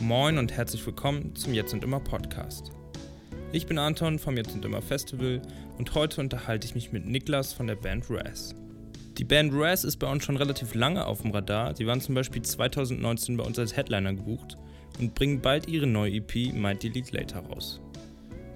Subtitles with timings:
[0.00, 2.70] Moin und herzlich willkommen zum Jetzt und Immer Podcast.
[3.50, 5.42] Ich bin Anton vom Jetzt und Immer Festival
[5.76, 8.54] und heute unterhalte ich mich mit Niklas von der Band Raz.
[9.18, 11.74] Die Band Raz ist bei uns schon relativ lange auf dem Radar.
[11.74, 14.56] Sie waren zum Beispiel 2019 bei uns als Headliner gebucht
[15.00, 17.80] und bringen bald ihre neue EP Might Delete Later raus.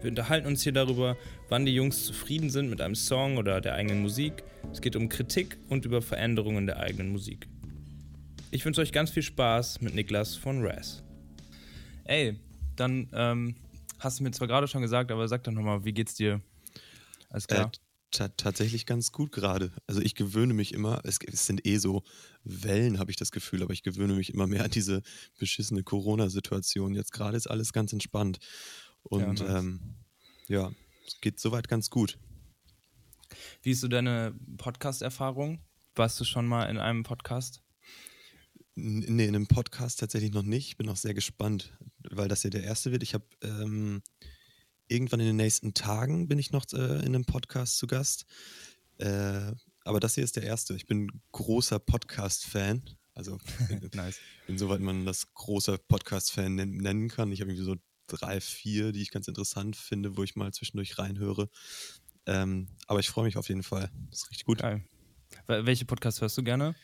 [0.00, 1.16] Wir unterhalten uns hier darüber,
[1.48, 4.45] wann die Jungs zufrieden sind mit einem Song oder der eigenen Musik.
[4.72, 7.48] Es geht um Kritik und über Veränderungen der eigenen Musik.
[8.52, 11.02] Ich wünsche euch ganz viel Spaß mit Niklas von Raz.
[12.04, 12.38] Ey,
[12.76, 13.56] dann ähm,
[13.98, 16.40] hast du mir zwar gerade schon gesagt, aber sag doch nochmal, wie geht's dir?
[17.30, 17.66] Alles klar.
[17.66, 19.72] Äh, tatsächlich ganz gut gerade.
[19.86, 22.02] Also ich gewöhne mich immer, es, es sind eh so
[22.44, 25.02] Wellen, habe ich das Gefühl, aber ich gewöhne mich immer mehr an diese
[25.38, 26.94] beschissene Corona-Situation.
[26.94, 28.38] Jetzt gerade ist alles ganz entspannt.
[29.02, 29.64] Und ja, nice.
[29.64, 29.94] ähm,
[30.48, 30.72] ja,
[31.07, 32.19] es geht soweit ganz gut.
[33.62, 35.60] Wie ist so deine Podcast-Erfahrung?
[35.94, 37.62] Warst du schon mal in einem Podcast?
[38.75, 40.69] Nee, in einem Podcast tatsächlich noch nicht.
[40.69, 41.77] Ich bin auch sehr gespannt,
[42.11, 43.03] weil das ja der erste wird.
[43.03, 44.03] Ich habe ähm,
[44.88, 48.24] irgendwann in den nächsten Tagen bin ich noch äh, in einem Podcast zu Gast.
[48.98, 49.52] Äh,
[49.84, 50.74] aber das hier ist der erste.
[50.74, 52.83] Ich bin großer Podcast-Fan.
[53.14, 53.38] Also
[53.94, 54.19] nice.
[54.46, 57.30] insoweit man das großer Podcast-Fan nennen kann.
[57.30, 60.98] Ich habe irgendwie so drei, vier, die ich ganz interessant finde, wo ich mal zwischendurch
[60.98, 61.50] reinhöre.
[62.24, 63.91] Ähm, aber ich freue mich auf jeden Fall.
[64.11, 64.58] Das ist richtig gut.
[64.58, 64.83] Geil.
[65.46, 66.74] Welche Podcasts hörst du gerne?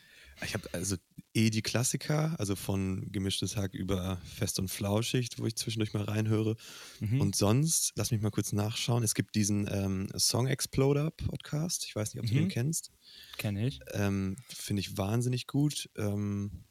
[0.42, 0.96] Ich habe also
[1.38, 6.02] eh die Klassiker, also von Gemischtes Hack über Fest und Flauschig, wo ich zwischendurch mal
[6.02, 6.56] reinhöre.
[6.98, 7.20] Mhm.
[7.20, 11.84] Und sonst, lass mich mal kurz nachschauen, es gibt diesen ähm, Song Exploder Podcast.
[11.86, 12.28] Ich weiß nicht, ob mhm.
[12.28, 12.50] du den mhm.
[12.50, 12.90] kennst.
[13.36, 13.78] Kenne ich.
[13.92, 15.88] Ähm, Finde ich wahnsinnig gut.
[15.96, 16.64] Ähm,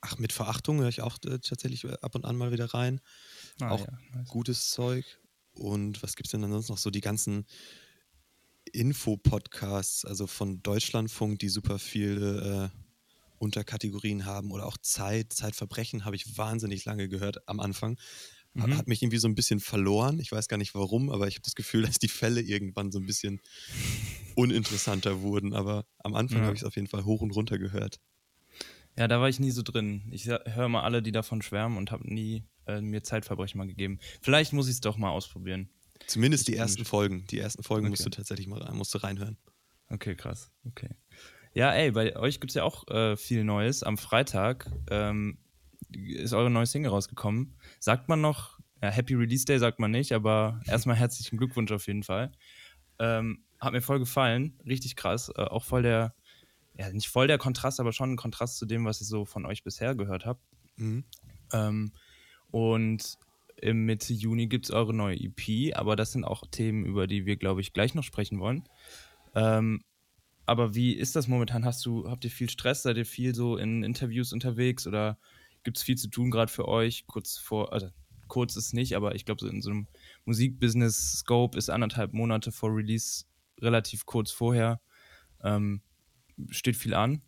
[0.00, 3.00] ach, mit Verachtung höre ich auch äh, tatsächlich äh, ab und an mal wieder rein.
[3.60, 4.28] Ah, auch ja, nice.
[4.28, 5.04] gutes Zeug.
[5.52, 6.90] Und was gibt es denn ansonsten noch so?
[6.90, 7.44] Die ganzen
[8.72, 12.82] Info-Podcasts, also von Deutschlandfunk, die super viele äh,
[13.42, 17.98] Unterkategorien haben oder auch Zeit, Zeitverbrechen habe ich wahnsinnig lange gehört am Anfang.
[18.54, 18.76] Mhm.
[18.76, 20.20] Hat mich irgendwie so ein bisschen verloren.
[20.20, 23.00] Ich weiß gar nicht warum, aber ich habe das Gefühl, dass die Fälle irgendwann so
[23.00, 23.40] ein bisschen
[24.36, 25.54] uninteressanter wurden.
[25.54, 26.44] Aber am Anfang ja.
[26.44, 28.00] habe ich es auf jeden Fall hoch und runter gehört.
[28.96, 30.02] Ja, da war ich nie so drin.
[30.10, 33.98] Ich höre mal alle, die davon schwärmen und habe nie äh, mir Zeitverbrechen mal gegeben.
[34.20, 35.68] Vielleicht muss ich es doch mal ausprobieren.
[36.06, 37.26] Zumindest die ersten Folgen.
[37.28, 37.90] Die ersten Folgen okay.
[37.90, 39.38] musst du tatsächlich mal rein, musst du reinhören.
[39.88, 40.50] Okay, krass.
[40.64, 40.90] Okay.
[41.54, 43.82] Ja, ey, bei euch gibt es ja auch äh, viel Neues.
[43.82, 45.38] Am Freitag ähm,
[45.90, 47.54] ist eure neue Single rausgekommen.
[47.78, 51.86] Sagt man noch, ja, Happy Release Day sagt man nicht, aber erstmal herzlichen Glückwunsch auf
[51.86, 52.32] jeden Fall.
[52.98, 55.30] Ähm, hat mir voll gefallen, richtig krass.
[55.36, 56.14] Äh, auch voll der,
[56.78, 59.44] ja, nicht voll der Kontrast, aber schon ein Kontrast zu dem, was ich so von
[59.44, 60.40] euch bisher gehört habe.
[60.76, 61.04] Mhm.
[61.52, 61.92] Ähm,
[62.50, 63.18] und
[63.56, 67.26] im Mitte Juni gibt es eure neue EP, aber das sind auch Themen, über die
[67.26, 68.64] wir, glaube ich, gleich noch sprechen wollen.
[69.34, 69.82] Ähm,
[70.46, 71.64] aber wie ist das momentan?
[71.64, 72.82] Hast du, habt ihr viel Stress?
[72.82, 75.18] Seid ihr viel so in Interviews unterwegs oder
[75.62, 77.06] gibt es viel zu tun gerade für euch?
[77.06, 77.88] Kurz vor, also
[78.28, 79.86] kurz ist nicht, aber ich glaube, so in so einem
[80.24, 83.24] Musikbusiness-Scope ist anderthalb Monate vor Release
[83.60, 84.80] relativ kurz vorher.
[85.42, 85.82] Ähm,
[86.50, 87.22] steht viel an.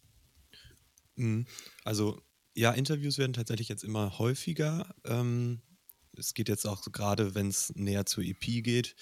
[1.17, 1.47] Mhm.
[1.85, 2.23] Also
[2.55, 4.95] ja, Interviews werden tatsächlich jetzt immer häufiger.
[5.05, 5.61] Ähm,
[6.17, 8.95] es geht jetzt auch gerade, wenn es näher zur EP geht,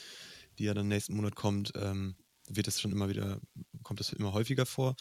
[0.58, 2.16] die ja dann nächsten Monat kommt, ähm,
[2.48, 3.40] wird es schon immer wieder,
[3.82, 4.96] kommt es immer häufiger vor.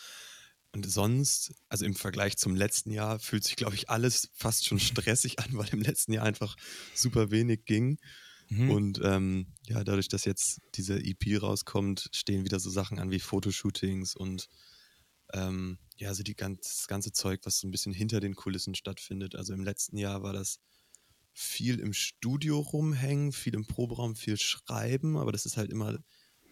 [0.74, 4.80] Und sonst, also im Vergleich zum letzten Jahr, fühlt sich, glaube ich, alles fast schon
[4.80, 6.56] stressig an, weil im letzten Jahr einfach
[6.96, 7.98] super wenig ging.
[8.50, 8.72] Mhm.
[8.72, 13.20] Und ähm, ja, dadurch, dass jetzt diese EP rauskommt, stehen wieder so Sachen an wie
[13.20, 14.50] Fotoshootings und
[15.34, 18.76] ähm, ja, also die ganz, das ganze Zeug, was so ein bisschen hinter den Kulissen
[18.76, 19.36] stattfindet.
[19.36, 20.60] Also im letzten Jahr war das
[21.34, 26.00] viel im Studio rumhängen, viel im Proberaum, viel schreiben, aber das ist halt immer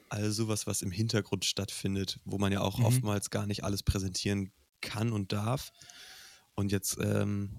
[0.10, 2.86] all sowas, was im Hintergrund stattfindet, wo man ja auch mhm.
[2.86, 5.72] oftmals gar nicht alles präsentieren kann und darf.
[6.56, 7.52] Und jetzt ähm,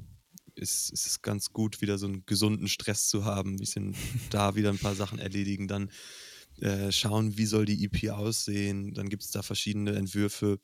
[0.54, 3.94] ist, ist, es ganz gut, wieder so einen gesunden Stress zu haben, ein bisschen
[4.30, 5.90] da wieder ein paar Sachen erledigen, dann
[6.60, 10.60] äh, schauen, wie soll die EP aussehen, dann gibt es da verschiedene Entwürfe,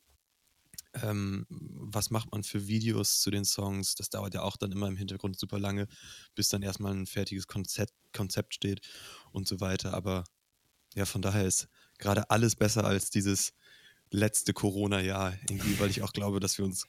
[1.02, 3.94] ähm, was macht man für Videos zu den Songs?
[3.94, 5.88] Das dauert ja auch dann immer im Hintergrund super lange,
[6.34, 8.80] bis dann erstmal ein fertiges Konzept, Konzept steht
[9.32, 9.94] und so weiter.
[9.94, 10.24] Aber
[10.94, 11.68] ja, von daher ist
[11.98, 13.54] gerade alles besser als dieses
[14.10, 16.86] letzte Corona-Jahr irgendwie, weil ich auch glaube, dass wir uns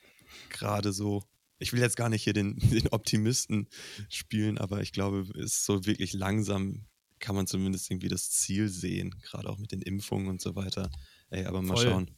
[0.49, 1.23] gerade so,
[1.59, 3.67] ich will jetzt gar nicht hier den, den Optimisten
[4.09, 6.85] spielen, aber ich glaube, es ist so wirklich langsam
[7.19, 10.91] kann man zumindest irgendwie das Ziel sehen, gerade auch mit den Impfungen und so weiter.
[11.31, 11.85] Ey, aber mal Voll.
[11.85, 12.11] schauen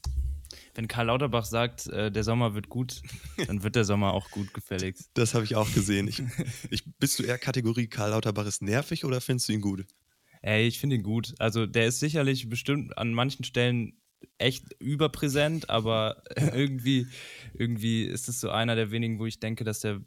[0.74, 3.02] wenn Karl Lauterbach sagt, äh, der Sommer wird gut,
[3.46, 5.10] dann wird der Sommer auch gut gefälligst.
[5.14, 6.08] Das habe ich auch gesehen.
[6.08, 6.22] Ich,
[6.70, 9.86] ich, bist du eher Kategorie Karl Lauterbach ist nervig oder findest du ihn gut?
[10.42, 11.34] Ey, ich finde ihn gut.
[11.38, 14.00] Also der ist sicherlich bestimmt an manchen Stellen
[14.38, 17.06] echt überpräsent, aber irgendwie,
[17.54, 20.00] irgendwie ist es so einer der wenigen, wo ich denke, dass der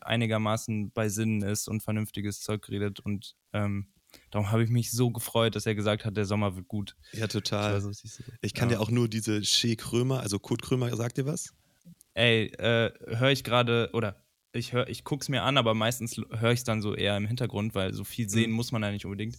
[0.00, 3.00] einigermaßen bei Sinnen ist und vernünftiges Zeug redet.
[3.00, 3.88] Und ähm,
[4.30, 6.96] darum habe ich mich so gefreut, dass er gesagt hat, der Sommer wird gut.
[7.12, 7.80] Ja, total.
[7.80, 7.90] So,
[8.42, 8.76] ich kann ja.
[8.76, 11.54] dir auch nur diese Shea Krömer, also Kurt Krömer, sagt dir was?
[12.14, 16.60] Ey, äh, höre ich gerade, oder ich ich guck's mir an, aber meistens höre ich
[16.60, 18.56] es dann so eher im Hintergrund, weil so viel sehen mhm.
[18.56, 19.38] muss man da nicht unbedingt.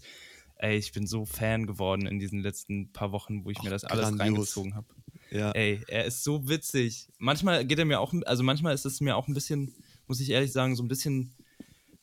[0.61, 3.69] Ey, ich bin so Fan geworden in diesen letzten paar Wochen, wo ich Och, mir
[3.69, 4.21] das alles grandios.
[4.21, 4.87] reingezogen habe.
[5.31, 5.51] Ja.
[5.51, 7.07] Ey, er ist so witzig.
[7.17, 9.73] Manchmal geht er mir auch, also manchmal ist es mir auch ein bisschen,
[10.07, 11.33] muss ich ehrlich sagen, so ein bisschen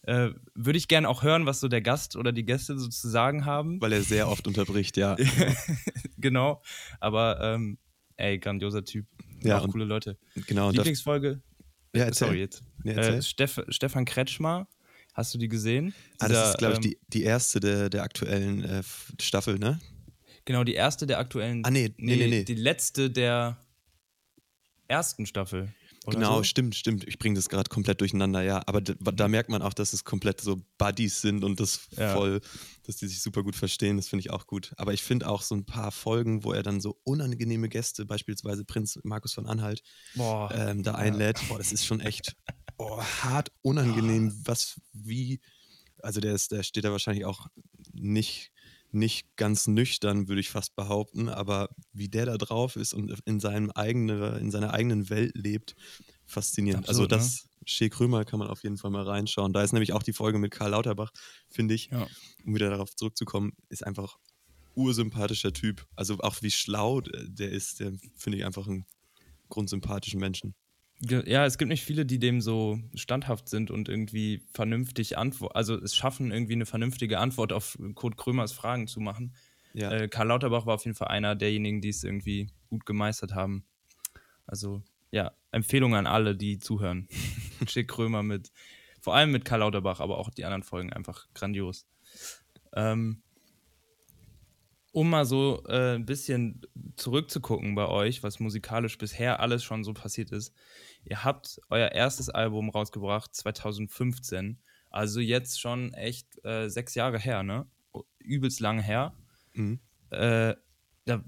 [0.02, 3.08] äh, würde ich gerne auch hören, was so der Gast oder die Gäste so zu
[3.08, 3.80] sagen haben.
[3.80, 5.16] Weil er sehr oft unterbricht, ja.
[6.16, 6.62] genau.
[6.98, 7.76] Aber ähm,
[8.16, 9.06] ey, grandioser Typ.
[9.42, 10.16] Ja, auch coole Leute.
[10.46, 10.70] Genau.
[10.70, 11.42] Lieblingsfolge.
[11.94, 12.28] Ja, erzähl.
[12.28, 12.62] Sorry jetzt.
[12.84, 14.66] Ja, äh, Steff, Stefan Kretschmer.
[15.16, 15.94] Hast du die gesehen?
[16.18, 18.82] Ah, das ist, glaube ich, ähm, die, die erste der, der aktuellen äh,
[19.18, 19.80] Staffel, ne?
[20.44, 21.64] Genau, die erste der aktuellen.
[21.64, 22.28] Ah, nee, nee, nee.
[22.28, 22.44] nee.
[22.44, 23.56] Die letzte der
[24.88, 25.72] ersten Staffel.
[26.06, 26.42] Genau, so?
[26.42, 27.08] stimmt, stimmt.
[27.08, 28.62] Ich bringe das gerade komplett durcheinander, ja.
[28.66, 32.12] Aber da, merkt man auch, dass es komplett so Buddies sind und das ja.
[32.12, 32.42] voll,
[32.84, 33.96] dass die sich super gut verstehen.
[33.96, 34.74] Das finde ich auch gut.
[34.76, 38.66] Aber ich finde auch so ein paar Folgen, wo er dann so unangenehme Gäste, beispielsweise
[38.66, 39.82] Prinz Markus von Anhalt,
[40.14, 41.40] ähm, da einlädt.
[41.48, 42.36] Boah, das ist schon echt
[42.76, 44.34] boah, hart unangenehm.
[44.44, 45.40] Was, wie,
[46.02, 47.46] also der, ist, der steht da wahrscheinlich auch
[47.92, 48.52] nicht
[48.92, 53.40] nicht ganz nüchtern, würde ich fast behaupten, aber wie der da drauf ist und in,
[53.40, 55.74] seinem eigene, in seiner eigenen Welt lebt,
[56.24, 56.88] faszinierend.
[56.88, 57.50] Absolut, also das ne?
[57.66, 59.52] Shea Krömer kann man auf jeden Fall mal reinschauen.
[59.52, 61.10] Da ist nämlich auch die Folge mit Karl Lauterbach,
[61.48, 62.06] finde ich, ja.
[62.44, 64.18] um wieder darauf zurückzukommen, ist einfach
[64.74, 65.86] ursympathischer Typ.
[65.96, 68.86] Also auch wie schlau der ist, der finde ich einfach einen
[69.48, 70.54] grundsympathischen Menschen.
[71.00, 75.74] Ja, es gibt nicht viele, die dem so standhaft sind und irgendwie vernünftig antworten, also
[75.76, 79.34] es schaffen, irgendwie eine vernünftige Antwort auf Kurt Krömers Fragen zu machen.
[79.74, 79.90] Ja.
[79.92, 83.66] Äh, Karl Lauterbach war auf jeden Fall einer derjenigen, die es irgendwie gut gemeistert haben.
[84.46, 87.08] Also, ja, Empfehlung an alle, die zuhören.
[87.68, 88.50] Schick Krömer mit,
[89.02, 91.86] vor allem mit Karl Lauterbach, aber auch die anderen Folgen einfach grandios.
[92.74, 93.22] Ähm,
[94.96, 96.62] um mal so äh, ein bisschen
[96.96, 100.54] zurückzugucken bei euch, was musikalisch bisher alles schon so passiert ist.
[101.04, 104.58] Ihr habt euer erstes Album rausgebracht 2015,
[104.90, 107.66] also jetzt schon echt äh, sechs Jahre her, ne?
[108.20, 109.14] Übelst lange her.
[109.52, 109.80] Mhm.
[110.08, 110.54] Äh,
[111.04, 111.22] da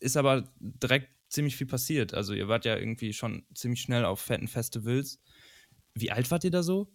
[0.00, 2.14] ist aber direkt ziemlich viel passiert.
[2.14, 5.20] Also ihr wart ja irgendwie schon ziemlich schnell auf fetten Festivals.
[5.92, 6.90] Wie alt wart ihr da so?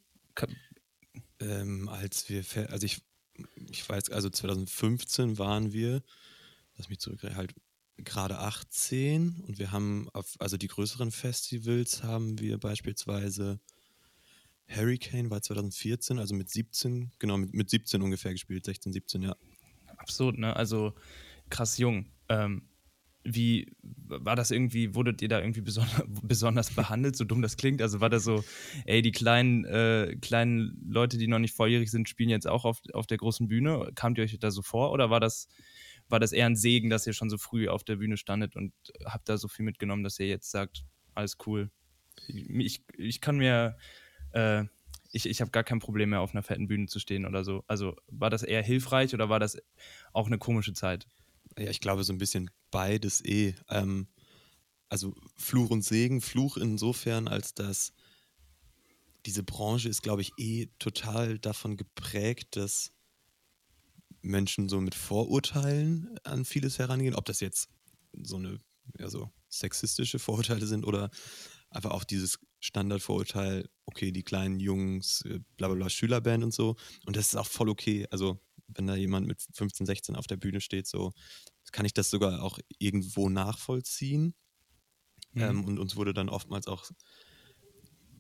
[1.40, 3.04] Ähm, als wir, also ich
[3.70, 6.04] ich weiß, also 2015 waren wir,
[6.78, 7.54] lass mich zurück, halt
[7.98, 13.60] gerade 18 und wir haben auf, also die größeren Festivals haben wir beispielsweise
[14.68, 19.36] Hurricane war 2014, also mit 17, genau, mit, mit 17 ungefähr gespielt, 16, 17, ja.
[19.98, 20.56] Absurd, ne?
[20.56, 20.94] Also
[21.50, 22.12] krass jung.
[22.30, 22.70] Ähm,
[23.34, 23.76] wie
[24.08, 27.82] war das irgendwie, wurdet ihr da irgendwie besonders, besonders behandelt, so dumm das klingt?
[27.82, 28.44] Also war das so,
[28.86, 32.82] ey, die kleinen, äh, kleinen Leute, die noch nicht volljährig sind, spielen jetzt auch auf,
[32.94, 33.92] auf der großen Bühne?
[33.96, 35.50] Kamt ihr euch da so vor oder war das,
[36.08, 38.72] war das eher ein Segen, dass ihr schon so früh auf der Bühne standet und
[39.06, 41.70] habt da so viel mitgenommen, dass ihr jetzt sagt, alles cool?
[42.28, 43.78] Ich, ich kann mir,
[44.32, 44.64] äh,
[45.12, 47.64] ich, ich habe gar kein Problem mehr auf einer fetten Bühne zu stehen oder so.
[47.68, 49.58] Also war das eher hilfreich oder war das
[50.14, 51.08] auch eine komische Zeit?
[51.58, 53.56] Ja, ich glaube so ein bisschen beides eh.
[53.70, 54.08] Ähm,
[54.90, 56.22] also Fluch und Segen.
[56.22, 57.94] Fluch insofern, als dass
[59.26, 62.94] diese Branche ist, glaube ich, eh total davon geprägt, dass
[64.22, 67.16] Menschen so mit Vorurteilen an vieles herangehen.
[67.16, 67.70] Ob das jetzt
[68.14, 68.58] so eine
[68.98, 71.10] ja, so sexistische Vorurteile sind oder
[71.70, 76.76] einfach auch dieses Standardvorurteil, okay, die kleinen Jungs, äh, bla bla bla, Schülerband und so.
[77.06, 78.08] Und das ist auch voll okay.
[78.12, 81.14] Also wenn da jemand mit 15, 16 auf der Bühne steht, so
[81.72, 84.36] kann ich das sogar auch irgendwo nachvollziehen.
[85.34, 85.42] Mhm.
[85.42, 86.90] Ähm, und uns wurde dann oftmals auch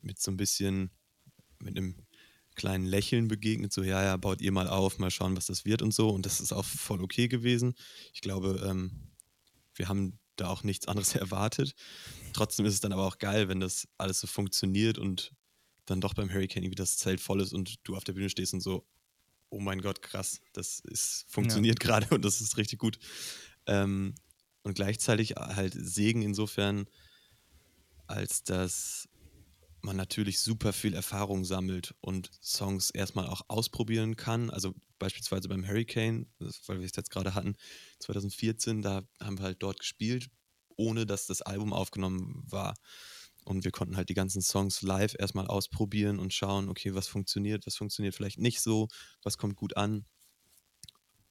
[0.01, 0.91] mit so ein bisschen,
[1.59, 1.95] mit einem
[2.55, 5.81] kleinen Lächeln begegnet, so, ja, ja, baut ihr mal auf, mal schauen, was das wird
[5.81, 6.09] und so.
[6.09, 7.75] Und das ist auch voll okay gewesen.
[8.13, 9.11] Ich glaube, ähm,
[9.75, 11.73] wir haben da auch nichts anderes erwartet.
[12.33, 15.33] Trotzdem ist es dann aber auch geil, wenn das alles so funktioniert und
[15.85, 18.53] dann doch beim Hurricane irgendwie das Zelt voll ist und du auf der Bühne stehst
[18.53, 18.85] und so,
[19.49, 21.87] oh mein Gott, krass, das ist, funktioniert ja.
[21.99, 22.99] gerade und das ist richtig gut.
[23.65, 24.15] Ähm,
[24.63, 26.87] und gleichzeitig halt Segen insofern,
[28.07, 29.07] als dass
[29.81, 34.49] man natürlich super viel Erfahrung sammelt und Songs erstmal auch ausprobieren kann.
[34.49, 37.55] Also beispielsweise beim Hurricane, weil wir es jetzt gerade hatten,
[37.99, 40.29] 2014, da haben wir halt dort gespielt,
[40.75, 42.73] ohne dass das Album aufgenommen war.
[43.47, 47.65] Und wir konnten halt die ganzen Songs live erstmal ausprobieren und schauen, okay, was funktioniert,
[47.65, 48.89] was funktioniert vielleicht nicht so,
[49.23, 50.05] was kommt gut an.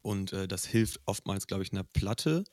[0.01, 2.45] Und äh, das hilft oftmals, glaube ich, einer Platte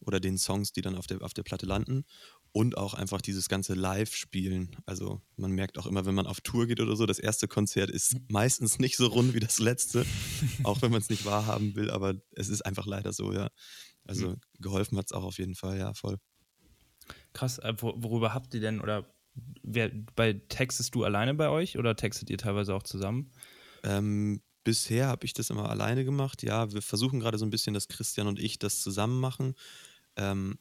[0.00, 2.04] oder den Songs, die dann auf der, auf der Platte landen.
[2.52, 4.76] und auch einfach dieses ganze Live-Spielen.
[4.86, 7.90] Also man merkt auch immer, wenn man auf Tour geht oder so, das erste Konzert
[7.90, 10.06] ist meistens nicht so rund wie das letzte,
[10.62, 13.50] auch wenn man es nicht wahrhaben will, aber es ist einfach leider so, ja.
[14.04, 14.40] Also mhm.
[14.58, 16.18] geholfen hat es auch auf jeden Fall, ja, voll.
[17.32, 19.06] Krass, äh, worüber habt ihr denn oder
[19.62, 23.30] wer, bei textest du alleine bei euch oder textet ihr teilweise auch zusammen?
[23.82, 26.42] Ähm, bisher habe ich das immer alleine gemacht.
[26.42, 29.54] Ja, wir versuchen gerade so ein bisschen, dass Christian und ich das zusammen machen.
[30.16, 30.58] Ähm,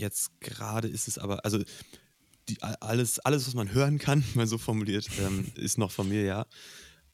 [0.00, 1.58] Jetzt gerade ist es aber, also
[2.48, 6.24] die, alles, alles, was man hören kann, mal so formuliert, ähm, ist noch von mir,
[6.24, 6.46] ja.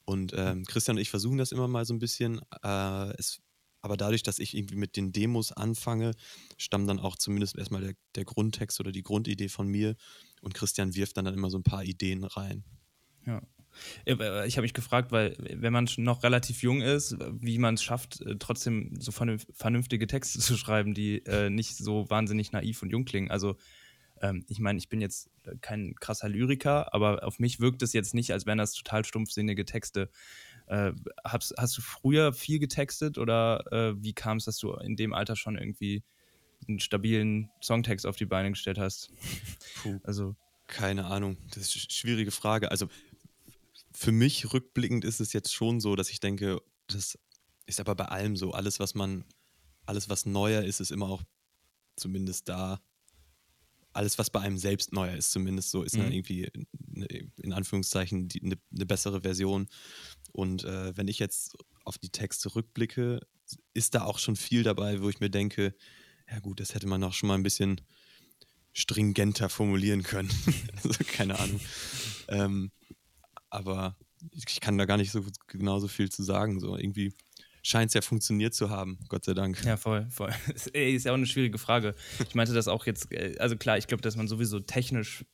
[0.04, 2.40] Und ähm, Christian und ich versuchen das immer mal so ein bisschen.
[2.62, 3.40] Äh, es,
[3.86, 6.10] aber dadurch, dass ich irgendwie mit den Demos anfange,
[6.58, 9.94] stammt dann auch zumindest erstmal der, der Grundtext oder die Grundidee von mir.
[10.42, 12.64] Und Christian wirft dann, dann immer so ein paar Ideen rein.
[13.26, 13.40] Ja.
[14.06, 17.84] Äh, ich habe mich gefragt, weil wenn man noch relativ jung ist, wie man es
[17.84, 22.90] schafft, äh, trotzdem so vernünftige Texte zu schreiben, die äh, nicht so wahnsinnig naiv und
[22.90, 23.30] jung klingen.
[23.30, 23.56] Also
[24.20, 28.14] ähm, ich meine, ich bin jetzt kein krasser Lyriker, aber auf mich wirkt es jetzt
[28.14, 30.10] nicht, als wären das total stumpfsinnige Texte.
[30.66, 30.92] Äh,
[31.24, 35.14] hast, hast, du früher viel getextet oder äh, wie kam es, dass du in dem
[35.14, 36.02] Alter schon irgendwie
[36.66, 39.12] einen stabilen Songtext auf die Beine gestellt hast?
[39.82, 40.00] Puh.
[40.02, 40.34] Also
[40.66, 42.70] keine Ahnung, das ist eine schwierige Frage.
[42.70, 42.88] Also
[43.92, 47.18] für mich rückblickend ist es jetzt schon so, dass ich denke, das
[47.66, 48.52] ist aber bei allem so.
[48.52, 49.24] Alles, was man,
[49.86, 51.22] alles, was neuer ist, ist immer auch
[51.96, 52.80] zumindest da.
[53.92, 56.02] Alles, was bei einem selbst neuer ist, zumindest so, ist mhm.
[56.02, 56.50] dann irgendwie
[57.42, 59.68] in Anführungszeichen die, eine, eine, bessere Version.
[60.36, 63.20] Und äh, wenn ich jetzt auf die Texte rückblicke,
[63.72, 65.74] ist da auch schon viel dabei, wo ich mir denke,
[66.30, 67.80] ja gut, das hätte man auch schon mal ein bisschen
[68.74, 70.30] stringenter formulieren können.
[70.84, 71.60] also keine Ahnung.
[72.28, 72.70] ähm,
[73.48, 73.96] aber
[74.32, 76.60] ich kann da gar nicht so genau so viel zu sagen.
[76.60, 77.14] So irgendwie
[77.62, 79.64] scheint es ja funktioniert zu haben, Gott sei Dank.
[79.64, 80.34] Ja, voll, voll.
[80.74, 81.94] Ist ja auch eine schwierige Frage.
[82.28, 85.24] Ich meinte das auch jetzt, äh, also klar, ich glaube, dass man sowieso technisch,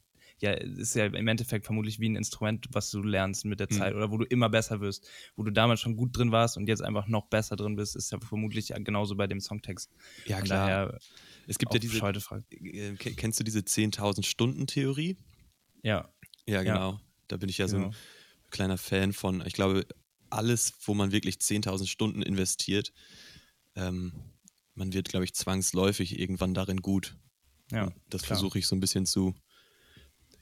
[0.43, 3.77] ja, ist ja im Endeffekt vermutlich wie ein Instrument, was du lernst mit der mhm.
[3.77, 5.09] Zeit oder wo du immer besser wirst.
[5.37, 8.11] Wo du damals schon gut drin warst und jetzt einfach noch besser drin bist, ist
[8.11, 9.91] ja vermutlich genauso bei dem Songtext.
[10.27, 10.67] Ja, Von klar.
[10.67, 10.99] Daher
[11.47, 15.17] es gibt ja diese, äh, kennst du diese 10.000 Stunden Theorie?
[15.83, 16.09] Ja.
[16.47, 16.93] Ja, genau.
[16.93, 17.01] Ja.
[17.29, 17.95] Da bin ich ja so ein genau.
[18.51, 19.45] kleiner Fan von.
[19.47, 19.87] Ich glaube,
[20.29, 22.93] alles, wo man wirklich 10.000 Stunden investiert,
[23.77, 24.13] ähm,
[24.75, 27.17] man wird, glaube ich, zwangsläufig irgendwann darin gut.
[27.71, 29.35] Ja, das versuche ich so ein bisschen zu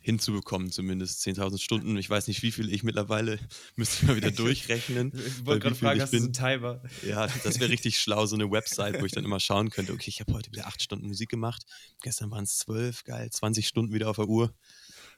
[0.01, 1.97] hinzubekommen, zumindest 10.000 Stunden.
[1.99, 3.39] Ich weiß nicht, wie viel ich mittlerweile,
[3.77, 5.13] müsste ich mal wieder durchrechnen.
[5.15, 6.33] ich wollte gerade fragen, hast bin.
[6.33, 6.83] du einen Timer?
[7.07, 10.09] Ja, das wäre richtig schlau, so eine Website, wo ich dann immer schauen könnte, okay,
[10.09, 11.65] ich habe heute wieder acht Stunden Musik gemacht,
[12.03, 14.55] gestern waren es zwölf, geil, 20 Stunden wieder auf der Uhr.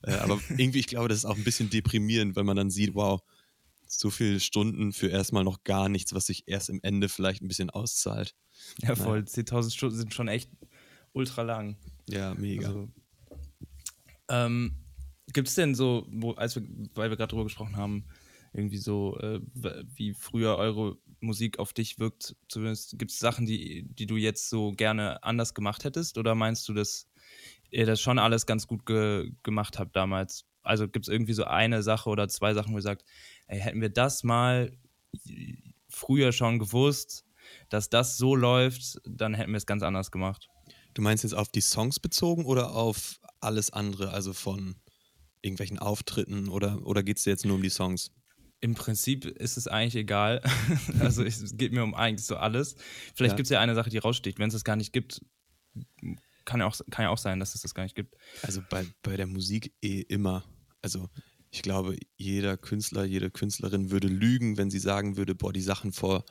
[0.02, 2.94] Äh, aber irgendwie, ich glaube, das ist auch ein bisschen deprimierend, wenn man dann sieht,
[2.94, 3.22] wow,
[3.86, 7.48] so viele Stunden für erstmal noch gar nichts, was sich erst im Ende vielleicht ein
[7.48, 8.34] bisschen auszahlt.
[8.80, 9.20] Ja, voll.
[9.20, 9.42] Naja.
[9.42, 10.50] 10.000 Stunden sind schon echt
[11.12, 11.76] ultra lang.
[12.08, 12.68] Ja, mega.
[12.68, 12.88] Also,
[14.32, 14.74] ähm,
[15.32, 16.62] Gibt es denn so, wo, als wir,
[16.94, 18.04] weil wir gerade drüber gesprochen haben,
[18.52, 19.40] irgendwie so, äh,
[19.94, 24.50] wie früher eure Musik auf dich wirkt, zumindest gibt es Sachen, die, die du jetzt
[24.50, 26.18] so gerne anders gemacht hättest?
[26.18, 27.08] Oder meinst du, dass
[27.70, 30.44] ihr das schon alles ganz gut ge gemacht habt damals.
[30.62, 33.04] Also gibt es irgendwie so eine Sache oder zwei Sachen, wo ihr sagt,
[33.46, 34.76] ey, hätten wir das mal
[35.88, 37.24] früher schon gewusst,
[37.68, 40.51] dass das so läuft, dann hätten wir es ganz anders gemacht.
[40.94, 44.76] Du meinst jetzt auf die Songs bezogen oder auf alles andere, also von
[45.42, 48.10] irgendwelchen Auftritten oder, oder geht es dir jetzt nur um die Songs?
[48.60, 50.40] Im Prinzip ist es eigentlich egal.
[51.00, 52.76] also es geht mir um eigentlich so alles.
[53.14, 53.36] Vielleicht ja.
[53.36, 54.38] gibt es ja eine Sache, die raussticht.
[54.38, 55.20] Wenn es das gar nicht gibt,
[56.44, 58.14] kann ja, auch, kann ja auch sein, dass es das gar nicht gibt.
[58.42, 60.44] Also bei, bei der Musik eh immer.
[60.80, 61.08] Also
[61.50, 65.92] ich glaube, jeder Künstler, jede Künstlerin würde lügen, wenn sie sagen würde, boah, die Sachen
[65.92, 66.24] vor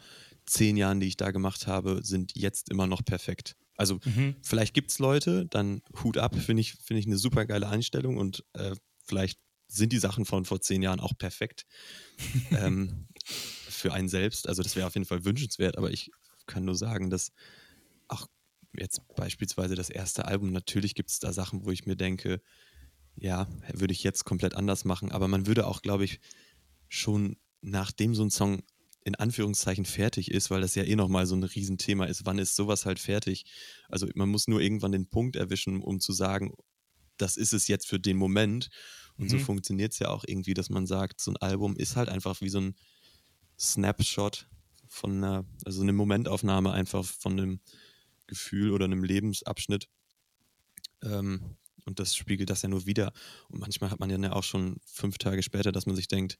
[0.45, 3.55] zehn Jahren, die ich da gemacht habe, sind jetzt immer noch perfekt.
[3.81, 4.35] Also mhm.
[4.43, 8.17] vielleicht gibt es Leute, dann Hut ab, finde ich, find ich eine super geile Einstellung
[8.17, 11.65] und äh, vielleicht sind die Sachen von vor zehn Jahren auch perfekt
[12.51, 14.47] ähm, für einen selbst.
[14.47, 16.11] Also das wäre auf jeden Fall wünschenswert, aber ich
[16.45, 17.31] kann nur sagen, dass
[18.07, 18.27] auch
[18.77, 22.39] jetzt beispielsweise das erste Album, natürlich gibt es da Sachen, wo ich mir denke,
[23.15, 25.11] ja, würde ich jetzt komplett anders machen.
[25.11, 26.19] Aber man würde auch, glaube ich,
[26.87, 28.61] schon nachdem so ein Song
[29.03, 32.55] in Anführungszeichen fertig ist, weil das ja eh nochmal so ein Riesenthema ist, wann ist
[32.55, 33.45] sowas halt fertig?
[33.89, 36.53] Also man muss nur irgendwann den Punkt erwischen, um zu sagen,
[37.17, 38.69] das ist es jetzt für den Moment.
[39.17, 39.29] Und mhm.
[39.29, 42.41] so funktioniert es ja auch irgendwie, dass man sagt, so ein Album ist halt einfach
[42.41, 42.75] wie so ein
[43.59, 44.47] Snapshot
[44.87, 47.59] von einer, also eine Momentaufnahme einfach von einem
[48.27, 49.87] Gefühl oder einem Lebensabschnitt.
[51.03, 53.13] Ähm, und das spiegelt das ja nur wieder.
[53.49, 56.37] Und manchmal hat man ja auch schon fünf Tage später, dass man sich denkt,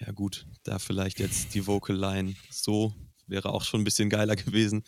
[0.00, 2.94] ja gut, da vielleicht jetzt die Vocal Line so
[3.26, 4.82] wäre auch schon ein bisschen geiler gewesen.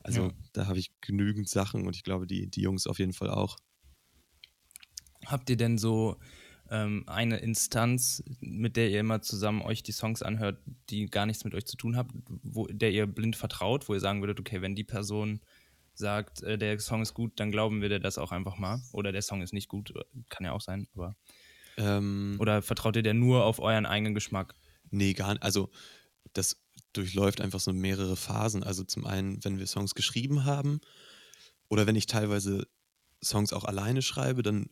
[0.00, 0.32] Also ja.
[0.52, 3.56] da habe ich genügend Sachen und ich glaube, die, die Jungs auf jeden Fall auch.
[5.26, 6.16] Habt ihr denn so
[6.70, 10.60] ähm, eine Instanz, mit der ihr immer zusammen euch die Songs anhört,
[10.90, 14.00] die gar nichts mit euch zu tun habt, wo, der ihr blind vertraut, wo ihr
[14.00, 15.40] sagen würdet, okay, wenn die Person
[15.94, 18.80] sagt, äh, der Song ist gut, dann glauben wir dir das auch einfach mal.
[18.92, 19.92] Oder der Song ist nicht gut,
[20.28, 21.16] kann ja auch sein, aber.
[21.78, 24.54] Ähm, oder vertraut ihr der nur auf euren eigenen Geschmack?
[24.90, 25.42] Nee, gar nicht.
[25.42, 25.70] Also,
[26.32, 28.62] das durchläuft einfach so mehrere Phasen.
[28.62, 30.80] Also, zum einen, wenn wir Songs geschrieben haben
[31.68, 32.66] oder wenn ich teilweise
[33.22, 34.68] Songs auch alleine schreibe, dann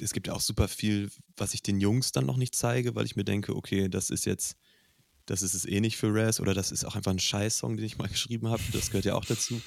[0.00, 3.06] es gibt ja auch super viel, was ich den Jungs dann noch nicht zeige, weil
[3.06, 4.56] ich mir denke, okay, das ist jetzt,
[5.26, 7.86] das ist es eh nicht für Raz oder das ist auch einfach ein Scheiß-Song, den
[7.86, 8.62] ich mal geschrieben habe.
[8.72, 9.60] Das gehört ja auch dazu.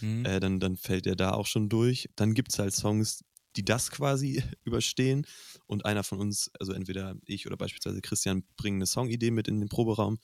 [0.00, 0.24] Mhm.
[0.24, 2.08] Äh, dann, dann fällt er da auch schon durch.
[2.16, 3.24] Dann gibt es halt Songs,
[3.56, 5.26] die das quasi überstehen
[5.70, 9.60] und einer von uns, also entweder ich oder beispielsweise Christian, bringen eine Songidee mit in
[9.60, 10.18] den Proberaum.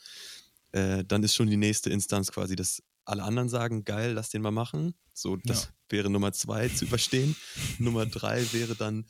[0.72, 4.42] Äh, dann ist schon die nächste Instanz quasi, dass alle anderen sagen, geil, lass den
[4.42, 4.94] mal machen.
[5.12, 5.70] So, das ja.
[5.88, 7.36] wäre Nummer zwei zu überstehen.
[7.78, 9.06] Nummer drei wäre dann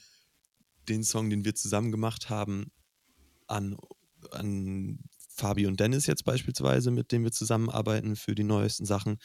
[0.89, 2.71] den Song, den wir zusammen gemacht haben,
[3.47, 3.79] an,
[4.31, 4.99] an
[5.31, 9.19] Fabi und Dennis jetzt beispielsweise, mit denen wir zusammenarbeiten für die neuesten Sachen,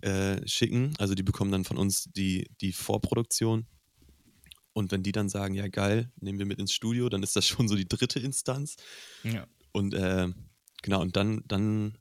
[0.00, 0.94] äh, schicken.
[0.98, 3.66] Also die bekommen dann von uns die, die Vorproduktion.
[4.78, 7.44] Und wenn die dann sagen, ja geil, nehmen wir mit ins Studio, dann ist das
[7.46, 8.76] schon so die dritte Instanz.
[9.24, 9.44] Ja.
[9.72, 10.28] Und äh,
[10.82, 11.98] genau, und dann, dann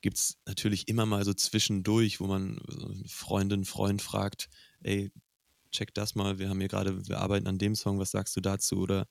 [0.00, 2.60] gibt es natürlich immer mal so zwischendurch, wo man
[3.06, 4.48] Freundin, Freund fragt,
[4.82, 5.12] ey,
[5.70, 8.40] check das mal, wir haben hier gerade, wir arbeiten an dem Song, was sagst du
[8.40, 8.78] dazu?
[8.78, 9.06] Oder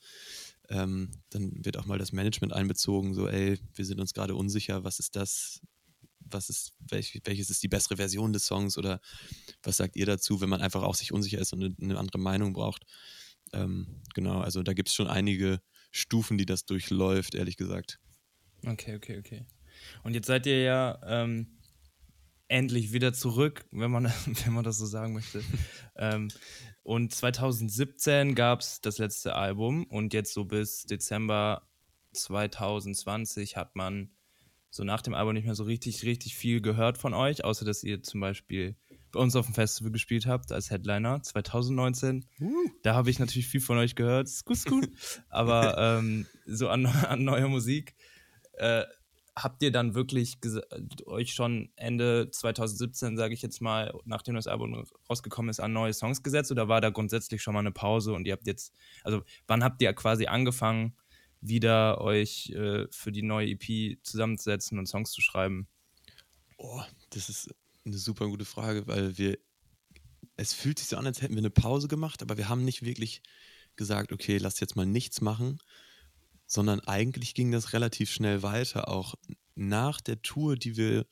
[0.68, 4.84] ähm, dann wird auch mal das Management einbezogen, so, ey, wir sind uns gerade unsicher,
[4.84, 5.62] was ist das?
[6.26, 9.00] Was ist, welch, welches ist die bessere Version des Songs oder
[9.64, 12.20] was sagt ihr dazu, wenn man einfach auch sich unsicher ist und eine, eine andere
[12.20, 12.86] Meinung braucht?
[13.54, 18.00] Ähm, genau, also da gibt es schon einige Stufen, die das durchläuft, ehrlich gesagt.
[18.66, 19.46] Okay, okay, okay.
[20.04, 21.60] Und jetzt seid ihr ja ähm,
[22.48, 24.06] endlich wieder zurück, wenn man,
[24.46, 25.44] wenn man das so sagen möchte.
[25.98, 26.30] ähm,
[26.84, 31.68] und 2017 gab es das letzte Album und jetzt so bis Dezember
[32.14, 34.15] 2020 hat man
[34.76, 37.84] so nach dem Album nicht mehr so richtig, richtig viel gehört von euch, außer dass
[37.84, 38.76] ihr zum Beispiel
[39.12, 42.26] bei uns auf dem Festival gespielt habt als Headliner 2019.
[42.42, 42.52] Uh.
[42.84, 44.28] Da habe ich natürlich viel von euch gehört.
[44.28, 44.90] Ist gut.
[45.30, 47.96] Aber ähm, so an, an neuer Musik
[48.54, 48.84] äh,
[49.38, 50.38] habt ihr dann wirklich
[51.06, 55.94] euch schon Ende 2017, sage ich jetzt mal, nachdem das Album rausgekommen ist, an neue
[55.94, 59.24] Songs gesetzt oder war da grundsätzlich schon mal eine Pause und ihr habt jetzt, also
[59.48, 60.96] wann habt ihr quasi angefangen,
[61.42, 65.68] wieder euch äh, für die neue EP zusammenzusetzen und Songs zu schreiben?
[66.58, 67.54] Oh, das ist
[67.86, 69.38] eine super gute Frage, weil wir,
[70.38, 72.84] es fühlt sich so an, als hätten wir eine Pause gemacht, aber wir haben nicht
[72.84, 73.22] wirklich
[73.76, 75.60] gesagt, okay, lass jetzt mal nichts machen,
[76.48, 78.88] sondern eigentlich ging das relativ schnell weiter.
[78.88, 79.16] Auch
[79.56, 81.06] nach der Tour, die wir,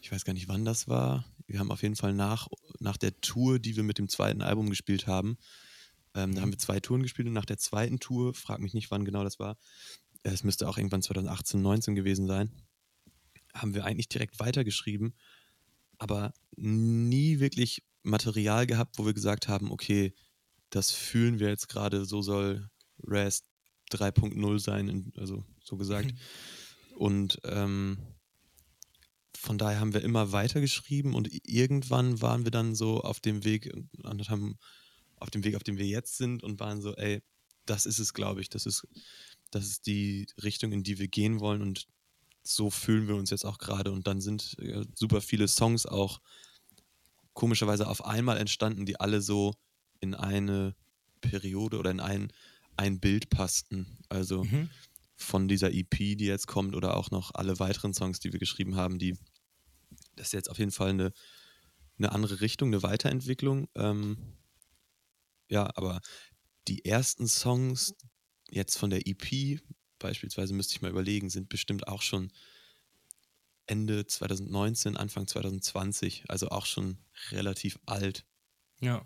[0.00, 1.24] ich weiß gar nicht, wann das war.
[1.46, 4.70] Wir haben auf jeden Fall nach, nach der Tour, die wir mit dem zweiten Album
[4.70, 5.36] gespielt haben,
[6.14, 8.90] ähm, da haben wir zwei Touren gespielt und nach der zweiten Tour, frag mich nicht,
[8.90, 9.56] wann genau das war,
[10.22, 12.50] es müsste auch irgendwann 2018, 19 gewesen sein,
[13.54, 15.14] haben wir eigentlich direkt weitergeschrieben,
[15.98, 20.14] aber nie wirklich Material gehabt, wo wir gesagt haben, okay,
[20.70, 22.68] das fühlen wir jetzt gerade, so soll
[23.04, 23.46] Rest
[23.90, 26.12] 3.0 sein, also so gesagt.
[26.12, 26.96] Mhm.
[26.96, 27.98] Und ähm,
[29.36, 33.72] von daher haben wir immer weitergeschrieben und irgendwann waren wir dann so auf dem Weg
[34.02, 34.56] und haben
[35.22, 37.22] auf dem Weg, auf dem wir jetzt sind und waren so, ey,
[37.66, 38.86] das ist es, glaube ich, das ist,
[39.50, 41.86] das ist die Richtung, in die wir gehen wollen und
[42.42, 46.20] so fühlen wir uns jetzt auch gerade und dann sind äh, super viele Songs auch
[47.34, 49.54] komischerweise auf einmal entstanden, die alle so
[50.00, 50.74] in eine
[51.20, 52.32] Periode oder in einen
[52.76, 53.98] ein Bild passten.
[54.08, 54.70] Also mhm.
[55.14, 58.76] von dieser EP, die jetzt kommt, oder auch noch alle weiteren Songs, die wir geschrieben
[58.76, 59.16] haben, die
[60.16, 61.12] das ist jetzt auf jeden Fall eine,
[61.98, 63.68] eine andere Richtung, eine Weiterentwicklung.
[63.74, 64.18] Ähm,
[65.52, 66.00] ja, aber
[66.66, 67.94] die ersten Songs
[68.50, 69.60] jetzt von der EP,
[69.98, 72.32] beispielsweise müsste ich mal überlegen, sind bestimmt auch schon
[73.66, 78.24] Ende 2019, Anfang 2020, also auch schon relativ alt.
[78.80, 79.04] Ja,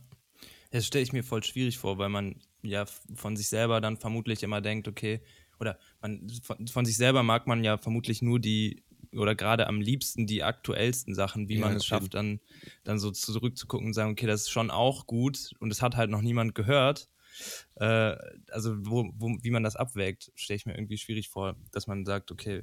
[0.71, 4.45] das stelle ich mir voll schwierig vor, weil man ja von sich selber dann vermutlich
[4.45, 5.23] immer denkt, okay,
[5.59, 9.81] oder man, von, von sich selber mag man ja vermutlich nur die oder gerade am
[9.81, 12.41] liebsten die aktuellsten Sachen, wie ja, man es schafft, dann,
[12.85, 16.11] dann so zurückzugucken und sagen, okay, das ist schon auch gut und es hat halt
[16.11, 17.09] noch niemand gehört.
[17.77, 18.17] Äh,
[18.51, 22.05] also wo, wo, wie man das abwägt, stelle ich mir irgendwie schwierig vor, dass man
[22.05, 22.63] sagt, okay,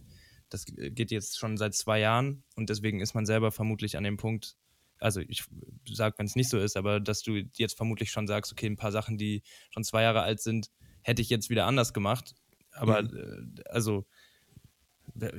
[0.49, 4.17] das geht jetzt schon seit zwei Jahren und deswegen ist man selber vermutlich an dem
[4.17, 4.55] Punkt,
[4.99, 5.43] also ich
[5.85, 8.77] sage, wenn es nicht so ist, aber dass du jetzt vermutlich schon sagst, okay, ein
[8.77, 10.69] paar Sachen, die schon zwei Jahre alt sind,
[11.01, 12.35] hätte ich jetzt wieder anders gemacht.
[12.71, 13.57] Aber mhm.
[13.57, 14.05] äh, also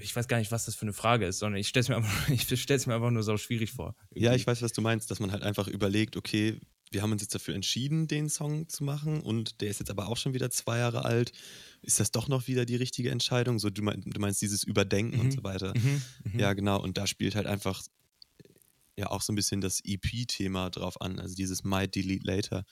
[0.00, 1.96] ich weiß gar nicht, was das für eine Frage ist, sondern ich stelle es mir,
[1.96, 3.96] einfach, mir einfach nur so schwierig vor.
[4.10, 4.24] Irgendwie.
[4.24, 6.60] Ja, ich weiß, was du meinst, dass man halt einfach überlegt, okay,
[6.90, 10.08] wir haben uns jetzt dafür entschieden, den Song zu machen und der ist jetzt aber
[10.08, 11.32] auch schon wieder zwei Jahre alt.
[11.82, 13.58] Ist das doch noch wieder die richtige Entscheidung?
[13.58, 15.20] So, du, meinst, du meinst dieses Überdenken mhm.
[15.22, 15.74] und so weiter.
[15.76, 16.02] Mhm.
[16.24, 16.38] Mhm.
[16.38, 16.80] Ja, genau.
[16.80, 17.82] Und da spielt halt einfach
[18.96, 22.64] ja auch so ein bisschen das EP-Thema drauf an, also dieses Might Delete Later.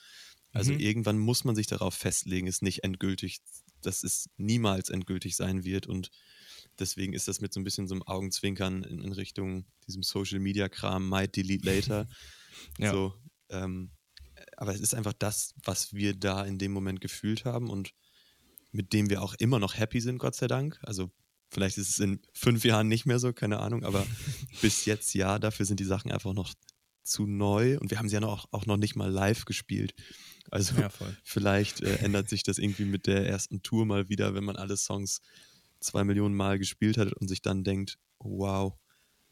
[0.53, 0.81] Also mhm.
[0.81, 3.41] irgendwann muss man sich darauf festlegen, ist nicht endgültig,
[3.81, 6.11] dass es niemals endgültig sein wird und
[6.79, 10.39] deswegen ist das mit so ein bisschen so einem Augenzwinkern in, in Richtung diesem Social
[10.39, 12.09] Media Kram, Might Delete Later.
[12.79, 12.93] ja.
[12.93, 13.15] So,
[13.51, 13.91] ähm,
[14.57, 17.93] aber es ist einfach das, was wir da in dem Moment gefühlt haben und
[18.71, 20.79] mit dem wir auch immer noch happy sind, Gott sei Dank.
[20.83, 21.11] Also
[21.51, 24.07] vielleicht ist es in fünf Jahren nicht mehr so, keine Ahnung, aber
[24.63, 26.55] bis jetzt ja, dafür sind die Sachen einfach noch
[27.03, 29.95] zu neu und wir haben sie ja noch, auch noch nicht mal live gespielt.
[30.51, 30.91] Also ja,
[31.25, 34.77] vielleicht äh, ändert sich das irgendwie mit der ersten Tour mal wieder, wenn man alle
[34.77, 35.21] Songs
[35.83, 38.75] zwei Millionen Mal gespielt hat und sich dann denkt, wow,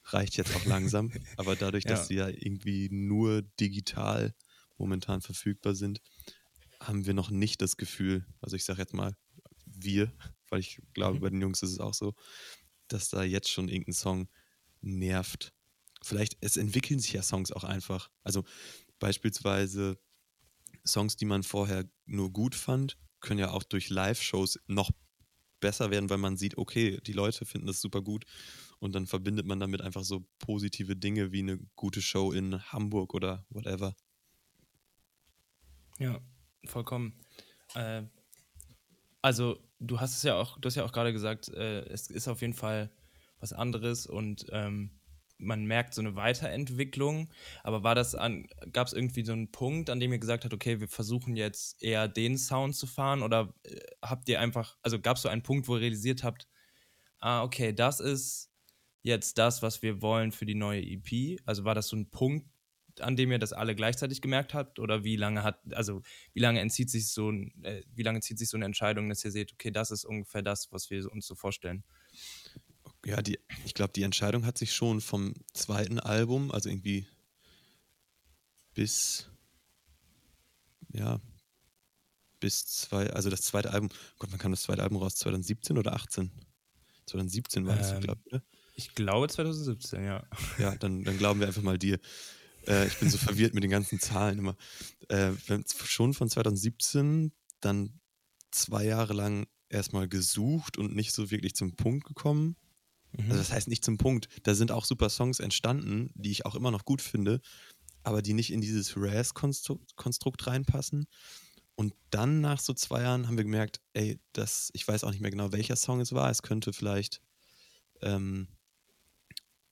[0.04, 1.10] reicht jetzt auch langsam.
[1.36, 2.04] Aber dadurch, dass ja.
[2.06, 4.34] sie ja irgendwie nur digital
[4.78, 6.00] momentan verfügbar sind,
[6.80, 9.14] haben wir noch nicht das Gefühl, also ich sage jetzt mal
[9.66, 10.12] wir,
[10.48, 11.20] weil ich glaube, mhm.
[11.20, 12.14] bei den Jungs ist es auch so,
[12.88, 14.28] dass da jetzt schon irgendein Song
[14.80, 15.52] nervt.
[16.02, 18.10] Vielleicht, es entwickeln sich ja Songs auch einfach.
[18.24, 18.44] Also
[18.98, 19.98] beispielsweise
[20.86, 24.90] Songs, die man vorher nur gut fand, können ja auch durch Live-Shows noch
[25.60, 28.24] besser werden, weil man sieht, okay, die Leute finden das super gut
[28.78, 33.14] und dann verbindet man damit einfach so positive Dinge wie eine gute Show in Hamburg
[33.14, 33.94] oder whatever.
[35.98, 36.20] Ja,
[36.64, 37.14] vollkommen.
[37.74, 38.02] Äh,
[39.22, 42.28] also du hast es ja auch, du hast ja auch gerade gesagt, äh, es ist
[42.28, 42.90] auf jeden Fall
[43.38, 44.99] was anderes und ähm,
[45.40, 47.28] man merkt so eine Weiterentwicklung.
[47.62, 50.54] Aber war das an, gab es irgendwie so einen Punkt, an dem ihr gesagt habt,
[50.54, 53.22] okay, wir versuchen jetzt eher den Sound zu fahren?
[53.22, 56.46] Oder äh, habt ihr einfach, also gab es so einen Punkt, wo ihr realisiert habt,
[57.20, 58.50] ah, okay, das ist
[59.02, 61.40] jetzt das, was wir wollen für die neue EP?
[61.44, 62.46] Also war das so ein Punkt,
[63.00, 64.78] an dem ihr das alle gleichzeitig gemerkt habt?
[64.78, 68.38] Oder wie lange hat, also wie lange entzieht sich so ein, äh, wie lange zieht
[68.38, 71.26] sich so eine Entscheidung, dass ihr seht, okay, das ist ungefähr das, was wir uns
[71.26, 71.84] so vorstellen?
[73.04, 77.06] Ja, die, ich glaube, die Entscheidung hat sich schon vom zweiten Album, also irgendwie
[78.74, 79.28] bis,
[80.92, 81.20] ja,
[82.40, 85.16] bis zwei, also das zweite Album, Gott, wann kam das zweite Album raus?
[85.16, 86.30] 2017 oder 18?
[87.06, 88.40] 2017 war es, ähm, glaube ich?
[88.76, 90.26] Ich glaube 2017, ja.
[90.58, 91.98] Ja, dann, dann glauben wir einfach mal dir.
[92.66, 94.56] Äh, ich bin so verwirrt mit den ganzen Zahlen immer.
[95.08, 95.32] Äh,
[95.84, 98.00] schon von 2017, dann
[98.50, 102.56] zwei Jahre lang erstmal gesucht und nicht so wirklich zum Punkt gekommen.
[103.12, 103.30] Mhm.
[103.30, 104.28] Also das heißt nicht zum Punkt.
[104.44, 107.40] Da sind auch super Songs entstanden, die ich auch immer noch gut finde,
[108.02, 111.06] aber die nicht in dieses Raz-Konstrukt reinpassen.
[111.74, 115.20] Und dann nach so zwei Jahren haben wir gemerkt, ey, das, ich weiß auch nicht
[115.20, 116.30] mehr genau, welcher Song es war.
[116.30, 117.22] Es könnte vielleicht
[118.02, 118.48] ähm,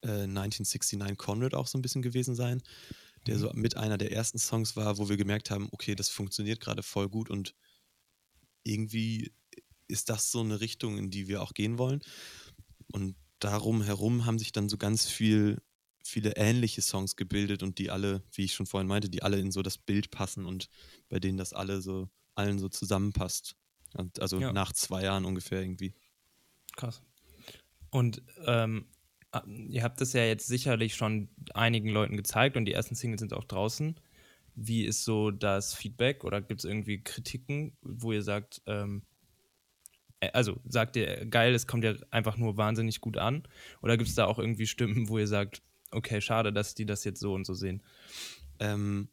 [0.03, 2.63] 1969 äh, Conrad auch so ein bisschen gewesen sein,
[3.27, 3.41] der mhm.
[3.41, 6.83] so mit einer der ersten Songs war, wo wir gemerkt haben, okay, das funktioniert gerade
[6.83, 7.55] voll gut und
[8.63, 9.33] irgendwie
[9.89, 12.01] ist das so eine Richtung, in die wir auch gehen wollen.
[12.93, 15.61] Und darum herum haben sich dann so ganz viel,
[16.03, 19.53] viele ähnliche Songs gebildet und die alle, wie ich schon vorhin meinte, die alle in
[19.53, 20.69] so das Bild passen und
[21.09, 23.57] bei denen das alle so, allen so zusammenpasst.
[24.19, 24.53] Also ja.
[24.53, 25.95] nach zwei Jahren ungefähr irgendwie.
[26.77, 27.03] Krass.
[27.91, 28.87] Und ähm,
[29.31, 33.21] Ah, ihr habt das ja jetzt sicherlich schon einigen Leuten gezeigt und die ersten Singles
[33.21, 34.01] sind auch draußen.
[34.55, 39.08] Wie ist so das Feedback oder gibt es irgendwie Kritiken, wo ihr sagt, ähm, äh,
[40.33, 43.43] also sagt ihr, geil, es kommt ja einfach nur wahnsinnig gut an?
[43.83, 47.05] Oder gibt es da auch irgendwie Stimmen, wo ihr sagt, okay, schade, dass die das
[47.05, 47.83] jetzt so und so sehen?
[48.59, 49.09] Ähm,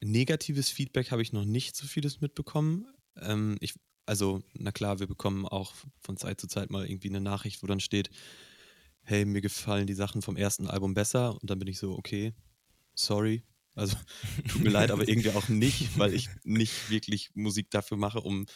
[0.00, 2.86] negatives Feedback habe ich noch nicht so vieles mitbekommen.
[3.16, 3.74] Ähm, ich
[4.10, 7.68] also, na klar, wir bekommen auch von Zeit zu Zeit mal irgendwie eine Nachricht, wo
[7.68, 8.10] dann steht,
[9.02, 11.40] hey, mir gefallen die Sachen vom ersten Album besser.
[11.40, 12.34] Und dann bin ich so, okay,
[12.94, 13.44] sorry.
[13.76, 13.96] Also,
[14.48, 18.46] tut mir leid, aber irgendwie auch nicht, weil ich nicht wirklich Musik dafür mache, um,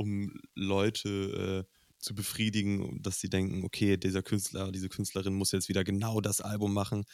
[0.00, 5.68] um Leute äh, zu befriedigen, dass sie denken, okay, dieser Künstler, diese Künstlerin muss jetzt
[5.68, 7.04] wieder genau das Album machen,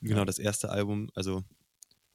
[0.00, 0.24] genau ja.
[0.24, 1.10] das erste Album.
[1.14, 1.44] Also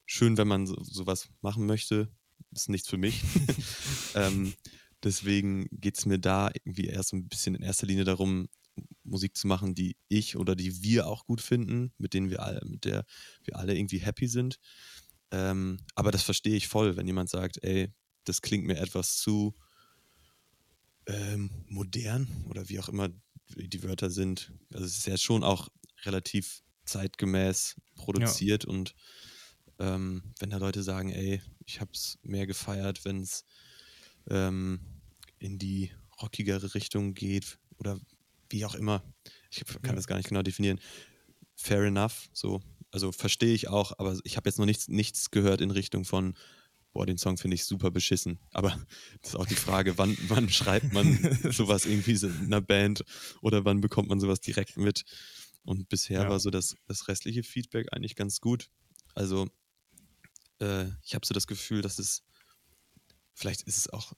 [0.06, 2.10] schön, wenn man so, sowas machen möchte,
[2.52, 3.22] ist nichts für mich.
[4.16, 4.54] ähm,
[5.04, 8.48] Deswegen geht es mir da irgendwie erst ein bisschen in erster Linie darum,
[9.04, 12.62] Musik zu machen, die ich oder die wir auch gut finden, mit denen wir alle,
[12.66, 13.06] mit der
[13.44, 14.60] wir alle irgendwie happy sind.
[15.32, 17.92] Ähm, aber das verstehe ich voll, wenn jemand sagt, ey,
[18.26, 19.56] das klingt mir etwas zu
[21.08, 23.10] ähm, modern oder wie auch immer
[23.56, 24.54] die Wörter sind.
[24.74, 25.70] Also es ist ja schon auch
[26.04, 28.70] relativ zeitgemäß produziert ja.
[28.70, 28.96] und
[29.80, 33.46] ähm, wenn da Leute sagen, ey, ich habe es mehr gefeiert, wenn es
[34.30, 34.80] ähm,
[35.40, 38.00] in die rockigere Richtung geht oder
[38.50, 39.04] wie auch immer.
[39.50, 39.94] Ich kann Ja.
[39.94, 40.80] das gar nicht genau definieren.
[41.56, 42.62] Fair enough, so.
[42.92, 46.36] Also verstehe ich auch, aber ich habe jetzt noch nichts, nichts gehört in Richtung von,
[46.94, 48.40] boah, den Song finde ich super beschissen.
[48.52, 48.70] Aber
[49.22, 51.18] das ist auch die Frage, wann, wann schreibt man
[51.52, 53.04] sowas irgendwie so in einer Band
[53.42, 55.04] oder wann bekommt man sowas direkt mit?
[55.64, 56.30] Und bisher Ja.
[56.30, 58.70] war so das, das restliche Feedback eigentlich ganz gut.
[59.14, 59.48] Also
[60.60, 62.24] äh, ich habe so das Gefühl, dass es,
[63.34, 64.14] vielleicht ist es auch,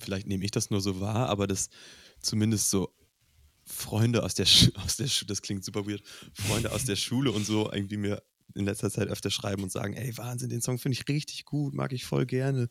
[0.00, 1.68] vielleicht nehme ich das nur so wahr, aber dass
[2.20, 2.92] zumindest so
[3.64, 7.30] Freunde aus der, Sch aus der Sch das klingt super weird, Freunde aus der Schule
[7.32, 8.22] und so irgendwie mir
[8.54, 11.74] in letzter Zeit öfter schreiben und sagen, ey, Wahnsinn, den Song finde ich richtig gut,
[11.74, 12.68] mag ich voll gerne.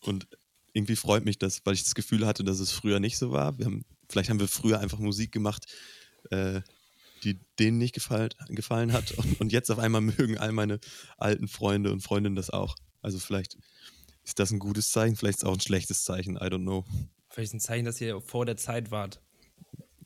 [0.00, 0.26] Und
[0.72, 3.46] irgendwie freut mich das, weil ich das Gefühl hatte, dass es früher nicht so war.
[3.46, 5.66] Haben, vielleicht haben wir früher einfach Musik gemacht,
[6.30, 6.60] äh,
[7.24, 9.12] die denen nicht gefallen, gefallen hat.
[9.12, 10.80] Und, und jetzt auf einmal mögen all meine
[11.18, 12.76] alten Freunde und Freundinnen das auch.
[13.00, 13.58] Also vielleicht
[14.24, 16.84] ist das ein gutes Zeichen, vielleicht ist es auch ein schlechtes Zeichen, I don't know.
[17.28, 19.21] Vielleicht ein Zeichen, dass ihr vor der Zeit wart.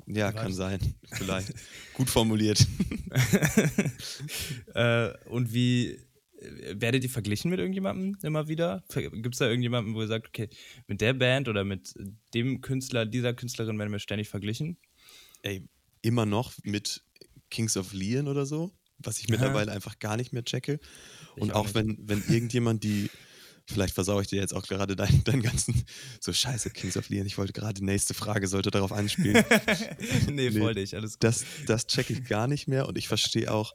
[0.07, 0.79] Ja, Wer kann sein.
[1.12, 1.53] Vielleicht.
[1.95, 2.64] Gut formuliert.
[4.75, 5.99] äh, und wie
[6.38, 8.85] äh, werdet ihr verglichen mit irgendjemandem immer wieder?
[8.95, 10.49] Gibt es da irgendjemanden, wo ihr sagt, okay,
[10.87, 11.95] mit der Band oder mit
[12.35, 14.79] dem Künstler, dieser Künstlerin werden wir ständig verglichen?
[15.42, 15.69] Ey,
[16.03, 17.03] immer noch mit
[17.51, 20.79] Kings of Leon oder so, was ich mittlerweile einfach gar nicht mehr checke.
[21.37, 23.11] Und auch auch, wenn, wenn irgendjemand die,
[23.66, 25.85] vielleicht versau ich dir jetzt auch gerade deinen, deinen ganzen,
[26.20, 29.44] so scheiße, Kings of Leon, ich wollte gerade, die nächste Frage sollte darauf anspielen.
[30.29, 30.59] nee, Nee.
[30.59, 31.24] voll nicht, alles gut.
[31.24, 33.74] das, das checke ich gar nicht mehr und ich verstehe auch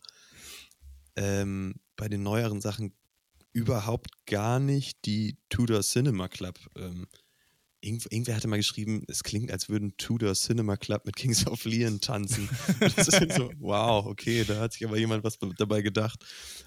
[1.15, 2.93] ähm, bei den neueren Sachen
[3.53, 6.57] überhaupt gar nicht die Tudor Cinema Club.
[6.77, 7.07] Ähm,
[7.81, 11.63] irgendw irgendwer hatte mal geschrieben, es klingt, als würden Tudor Cinema Club mit Kings of
[11.65, 12.47] Leon tanzen.
[12.95, 16.23] Das ist so, wow, okay, da hat sich aber jemand was dabei gedacht.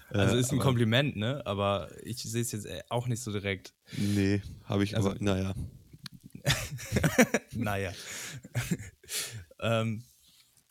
[0.09, 1.41] Also Äh, ist ein aber- Kompliment, ne?
[1.45, 3.73] Aber ich sehe es jetzt äh, auch nicht so direkt.
[3.97, 5.53] Nee, habe ich Also- aber, naja.
[7.53, 7.91] naja.
[9.59, 10.03] ähm,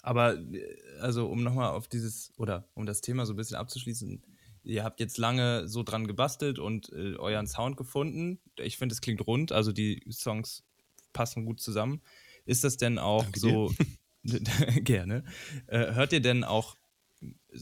[0.02, 4.22] aber, äh, also, um nochmal auf dieses, oder um das Thema so ein bisschen abzuschließen,
[4.64, 8.40] ihr habt jetzt lange so dran gebastelt und äh, euren Sound gefunden.
[8.58, 10.64] Ich finde, es klingt rund, also die Songs
[11.12, 12.02] passen gut zusammen.
[12.46, 13.74] Ist das denn auch Danke so,
[14.82, 15.24] gerne,
[15.66, 16.76] äh, hört ihr denn auch,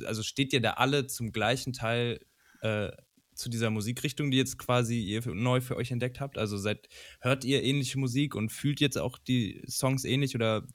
[0.07, 2.25] also steht ihr da alle zum gleichen Teil
[2.61, 2.91] äh,
[3.35, 6.39] zu dieser Musikrichtung, die jetzt quasi ihr neu für euch entdeckt habt?
[6.39, 6.89] Also seid,
[7.21, 10.67] hört ihr ähnliche Musik und fühlt jetzt auch die Songs ähnlich oder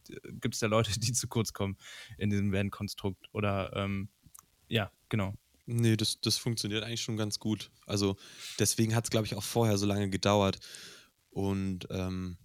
[0.42, 1.78] gibt es da Leute, die zu kurz kommen
[2.18, 3.28] in diesem Bandkonstrukt?
[3.32, 4.10] Oder ähm,
[4.68, 5.36] ja, genau.
[5.70, 7.72] Nee, das, das funktioniert eigentlich schon ganz gut.
[7.86, 8.16] Also
[8.58, 10.60] deswegen hat es, glaube ich, auch vorher so lange gedauert.
[11.30, 12.38] Und ähm,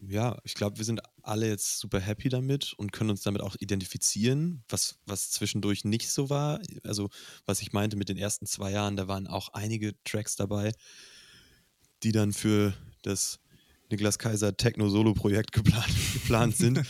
[0.00, 3.54] ja, ich glaube, wir sind alle jetzt super happy damit und können uns damit auch
[3.60, 6.60] identifizieren, was, was zwischendurch nicht so war.
[6.82, 7.10] Also,
[7.46, 10.72] was ich meinte mit den ersten zwei Jahren, da waren auch einige Tracks dabei,
[12.02, 13.38] die dann für das
[13.92, 16.82] Niklas Kaiser Techno-Solo-Projekt geplant, geplant sind,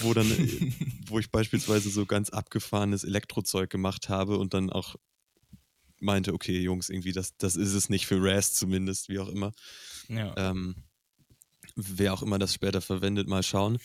[0.00, 0.72] wo dann, äh,
[1.06, 4.94] wo ich beispielsweise so ganz abgefahrenes Elektrozeug gemacht habe und dann auch
[6.00, 9.52] meinte, okay, Jungs, irgendwie, das, das ist es nicht für Raz zumindest, wie auch immer.
[10.08, 10.34] Ja.
[10.36, 10.76] Ähm,
[11.76, 13.78] wer auch immer das später verwendet, mal schauen.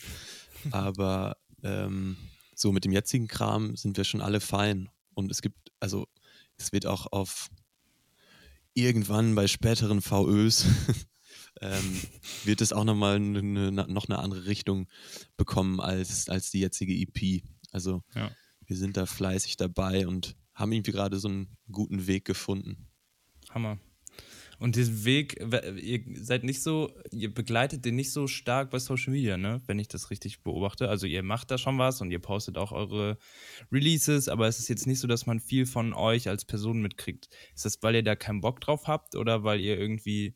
[0.70, 2.16] Aber ähm,
[2.54, 4.88] so mit dem jetzigen Kram sind wir schon alle fein.
[5.14, 6.06] Und es gibt, also
[6.56, 7.48] es wird auch auf
[8.74, 10.66] irgendwann bei späteren VÖs
[11.60, 12.00] ähm,
[12.44, 14.88] wird es auch nochmal eine, noch eine andere Richtung
[15.36, 17.42] bekommen als, als die jetzige EP.
[17.72, 18.30] Also Ja.
[18.66, 22.88] wir sind da fleißig dabei und haben irgendwie gerade so einen guten Weg gefunden.
[23.50, 23.78] Hammer.
[24.58, 28.78] Und diesen Weg, we- ihr seid nicht so, ihr begleitet den nicht so stark bei
[28.78, 29.60] Social Media, ne?
[29.66, 30.88] Wenn ich das richtig beobachte.
[30.88, 33.18] Also ihr macht da schon was und ihr postet auch eure
[33.70, 37.28] Releases, aber es ist jetzt nicht so, dass man viel von euch als Person mitkriegt.
[37.54, 40.34] Ist das, weil ihr da keinen Bock drauf habt oder weil ihr irgendwie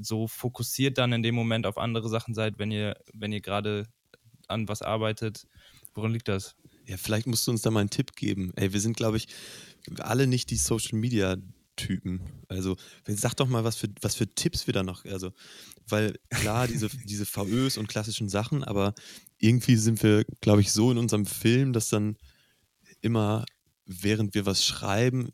[0.00, 3.86] so fokussiert dann in dem Moment auf andere Sachen seid, wenn ihr, wenn ihr gerade
[4.48, 5.46] an was arbeitet?
[5.94, 6.56] Woran liegt das?
[6.86, 8.52] Ja, vielleicht musst du uns da mal einen Tipp geben.
[8.56, 9.28] Ey, wir sind, glaube ich,
[9.98, 11.36] alle nicht die Social Media
[11.76, 12.20] Typen.
[12.48, 12.76] Also,
[13.06, 15.32] sag doch mal, was für, was für Tipps wir da noch, also,
[15.88, 18.94] weil klar, diese, diese VÖs und klassischen Sachen, aber
[19.38, 22.16] irgendwie sind wir, glaube ich, so in unserem Film, dass dann
[23.00, 23.44] immer,
[23.86, 25.30] während wir was schreiben,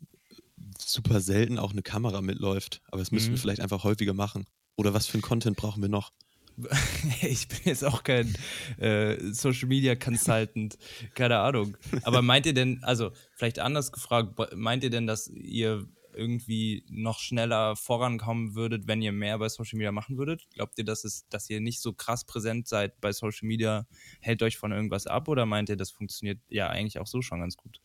[0.81, 2.81] super selten auch eine Kamera mitläuft.
[2.87, 3.35] Aber das müssen Mhm.
[3.35, 4.45] wir vielleicht einfach häufiger machen.
[4.75, 6.11] Oder was für ein Content brauchen wir noch?
[7.21, 8.35] Ich bin jetzt auch kein
[8.77, 10.77] äh, Social Media Consultant,
[11.15, 11.77] keine Ahnung.
[12.03, 17.19] Aber meint ihr denn, also vielleicht anders gefragt, meint ihr denn, dass ihr irgendwie noch
[17.19, 20.45] schneller vorankommen würdet, wenn ihr mehr bei Social Media machen würdet?
[20.53, 23.87] Glaubt ihr, dass, es, dass ihr nicht so krass präsent seid bei Social Media,
[24.19, 27.39] hält euch von irgendwas ab oder meint ihr, das funktioniert ja eigentlich auch so schon
[27.39, 27.79] ganz gut?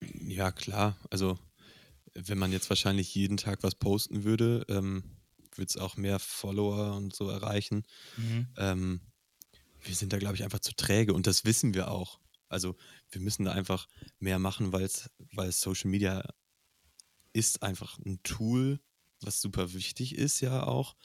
[0.00, 0.96] Ja, klar.
[1.10, 1.38] Also,
[2.14, 5.04] wenn man jetzt wahrscheinlich jeden Tag was posten würde, ähm,
[5.54, 7.84] würde es auch mehr Follower und so erreichen.
[8.16, 8.48] Mhm.
[8.56, 9.00] Ähm,
[9.82, 12.20] wir sind da, glaube ich, einfach zu träge und das wissen wir auch.
[12.48, 12.76] Also
[13.10, 16.28] wir müssen da einfach mehr machen, weil Social Media
[17.32, 18.80] ist einfach ein Tool,
[19.20, 20.96] was super wichtig ist ja auch.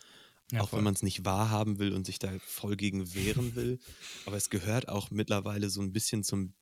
[0.52, 0.78] Ja, auch voll.
[0.78, 3.80] wenn man es nicht wahrhaben will und sich da voll gegen wehren will.
[4.26, 6.54] Aber es gehört auch mittlerweile so ein bisschen zum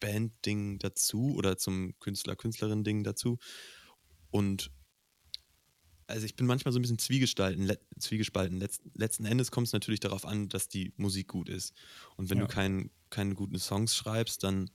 [0.00, 3.38] Band-Ding dazu oder zum Künstler-Künstlerin-Ding dazu.
[4.30, 4.70] Und
[6.06, 7.70] also ich bin manchmal so ein bisschen zwiegespalten.
[7.98, 8.58] zwiegespalten.
[8.58, 11.74] Letz, letzten Endes kommt es natürlich darauf an, dass die Musik gut ist.
[12.16, 12.46] Und wenn ja.
[12.46, 14.70] du kein, keine guten Songs schreibst, dann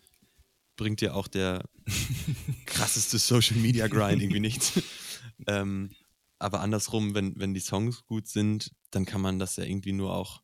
[0.76, 1.68] bringt dir auch der
[2.66, 4.80] krasseste Social Media Grind irgendwie nichts.
[5.48, 5.90] ähm,
[6.38, 10.16] aber andersrum, wenn, wenn die Songs gut sind, dann kann man das ja irgendwie nur
[10.16, 10.44] auch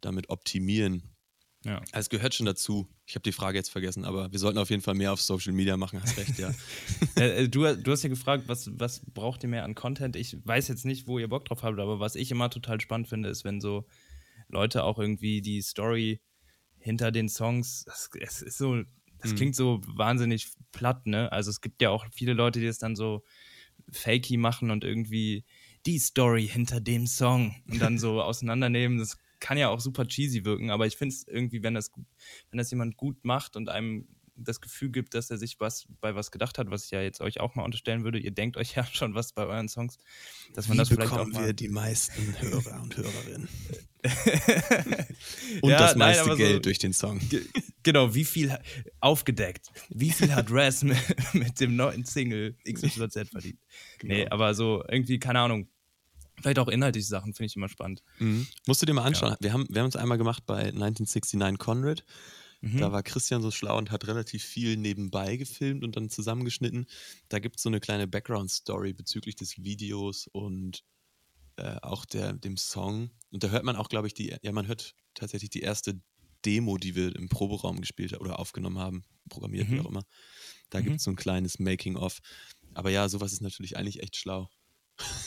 [0.00, 1.14] damit optimieren.
[1.64, 1.78] Ja.
[1.92, 2.88] Also es gehört schon dazu.
[3.06, 5.52] Ich habe die Frage jetzt vergessen, aber wir sollten auf jeden Fall mehr auf Social
[5.52, 6.52] Media machen, hast recht, ja.
[7.16, 10.16] Äh, äh, du, du hast ja gefragt, was, was braucht ihr mehr an Content?
[10.16, 13.08] Ich weiß jetzt nicht, wo ihr Bock drauf habt, aber was ich immer total spannend
[13.08, 13.86] finde, ist, wenn so
[14.48, 16.20] Leute auch irgendwie die Story
[16.78, 18.82] hinter den Songs, das, es ist so,
[19.18, 19.36] das hm.
[19.36, 21.30] klingt so wahnsinnig platt, ne?
[21.30, 23.22] Also es gibt ja auch viele Leute, die es dann so
[23.90, 25.44] fakey machen und irgendwie
[25.86, 28.98] die Story hinter dem Song und dann so auseinandernehmen.
[28.98, 31.90] Das kann ja auch super cheesy wirken, aber ich finde es irgendwie, wenn das,
[32.50, 36.14] wenn das jemand gut macht und einem das Gefühl gibt, dass er sich was bei
[36.14, 38.18] was gedacht hat, was ich ja jetzt euch auch mal unterstellen würde.
[38.18, 39.98] Ihr denkt euch ja schon was bei euren Songs,
[40.54, 43.48] dass man Wie das vielleicht auch mal wir die meisten Hörer und Hörerinnen
[45.62, 47.20] und ja, das meiste nein, Geld so, durch den Song.
[47.84, 48.56] Genau, wie viel
[49.00, 49.68] aufgedeckt?
[49.90, 50.98] Wie viel hat Raz mit,
[51.34, 53.60] mit, dem neuen Single XYZ verdient?
[53.98, 54.14] Genau.
[54.14, 55.68] Nee, aber so irgendwie keine Ahnung.
[56.42, 58.02] Vielleicht auch inhaltliche Sachen finde ich immer spannend.
[58.18, 58.46] Mhm.
[58.66, 59.30] Musst du dir mal anschauen.
[59.32, 59.36] Ja.
[59.40, 62.04] Wir haben wir haben uns einmal gemacht bei 1969 Conrad.
[62.62, 62.78] Mhm.
[62.78, 66.86] Da war Christian so schlau und hat relativ viel nebenbei gefilmt und dann zusammengeschnitten.
[67.28, 70.84] Da gibt es so eine kleine Background-Story bezüglich des Videos und
[71.56, 73.10] äh, auch der, dem Song.
[73.30, 76.00] Und da hört man auch, glaube ich, die, ja, man hört tatsächlich die erste
[76.44, 79.74] Demo, die wir im Proberaum gespielt oder aufgenommen haben, programmiert, mhm.
[79.74, 80.04] wie auch immer.
[80.70, 80.84] Da mhm.
[80.84, 82.20] gibt es so ein kleines Making-of.
[82.74, 84.48] Aber ja, sowas ist natürlich eigentlich echt schlau.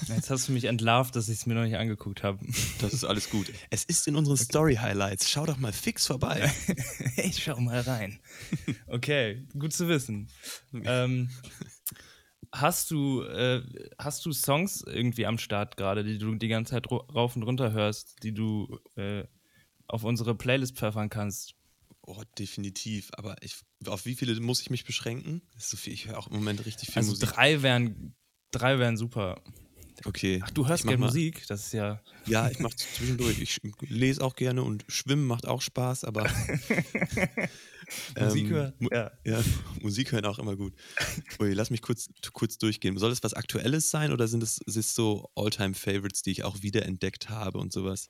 [0.07, 2.45] Jetzt hast du mich entlarvt, dass ich es mir noch nicht angeguckt habe.
[2.79, 3.51] Das ist alles gut.
[3.69, 5.29] Es ist in unseren Story-Highlights.
[5.29, 6.51] Schau doch mal fix vorbei.
[7.17, 8.19] ich schau mal rein.
[8.87, 10.29] Okay, gut zu wissen.
[10.73, 11.29] Ähm,
[12.51, 13.63] hast, du, äh,
[13.97, 17.71] hast du Songs irgendwie am Start gerade, die du die ganze Zeit rauf und runter
[17.71, 19.23] hörst, die du äh,
[19.87, 21.55] auf unsere Playlist pfeffern kannst?
[22.01, 23.09] Oh, definitiv.
[23.13, 23.55] Aber ich,
[23.87, 25.41] auf wie viele muss ich mich beschränken?
[25.57, 27.29] So viel, ich höre auch im Moment richtig viel also Musik.
[27.29, 28.15] Drei wären,
[28.51, 29.41] drei wären super.
[30.03, 30.41] Okay.
[30.43, 31.47] Ach, du hörst gerne Musik?
[31.47, 32.01] Das ist ja.
[32.25, 33.39] Ja, ich mache zwischendurch.
[33.39, 36.23] Ich lese auch gerne und Schwimmen macht auch Spaß, aber.
[38.19, 38.73] Musik ähm, hören?
[38.91, 39.11] Ja.
[39.23, 39.43] ja.
[39.81, 40.73] Musik hören auch immer gut.
[41.39, 42.97] Ui, lass mich kurz, kurz durchgehen.
[42.97, 46.61] Soll es was Aktuelles sein oder sind es, sind es so Alltime-Favorites, die ich auch
[46.61, 48.09] wiederentdeckt habe und sowas?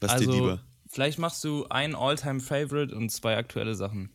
[0.00, 0.66] Was also, dir lieber?
[0.88, 4.10] Vielleicht machst du ein Alltime-Favorite und zwei aktuelle Sachen.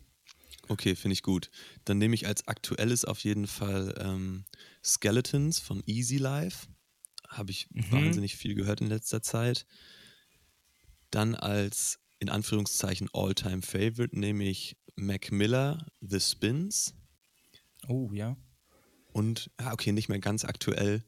[0.68, 1.50] Okay, finde ich gut.
[1.86, 4.46] Dann nehme ich als aktuelles auf jeden Fall ähm,
[4.84, 6.68] Skeletons von Easy Life.
[7.28, 7.92] Habe ich mhm.
[7.92, 9.66] wahnsinnig viel gehört in letzter Zeit.
[11.12, 16.94] Dann als in Anführungszeichen All-Time Favorite nehme ich Mac Miller, The Spins.
[17.88, 18.36] Oh, ja.
[19.14, 21.04] Und, ja, okay, nicht mehr ganz aktuell.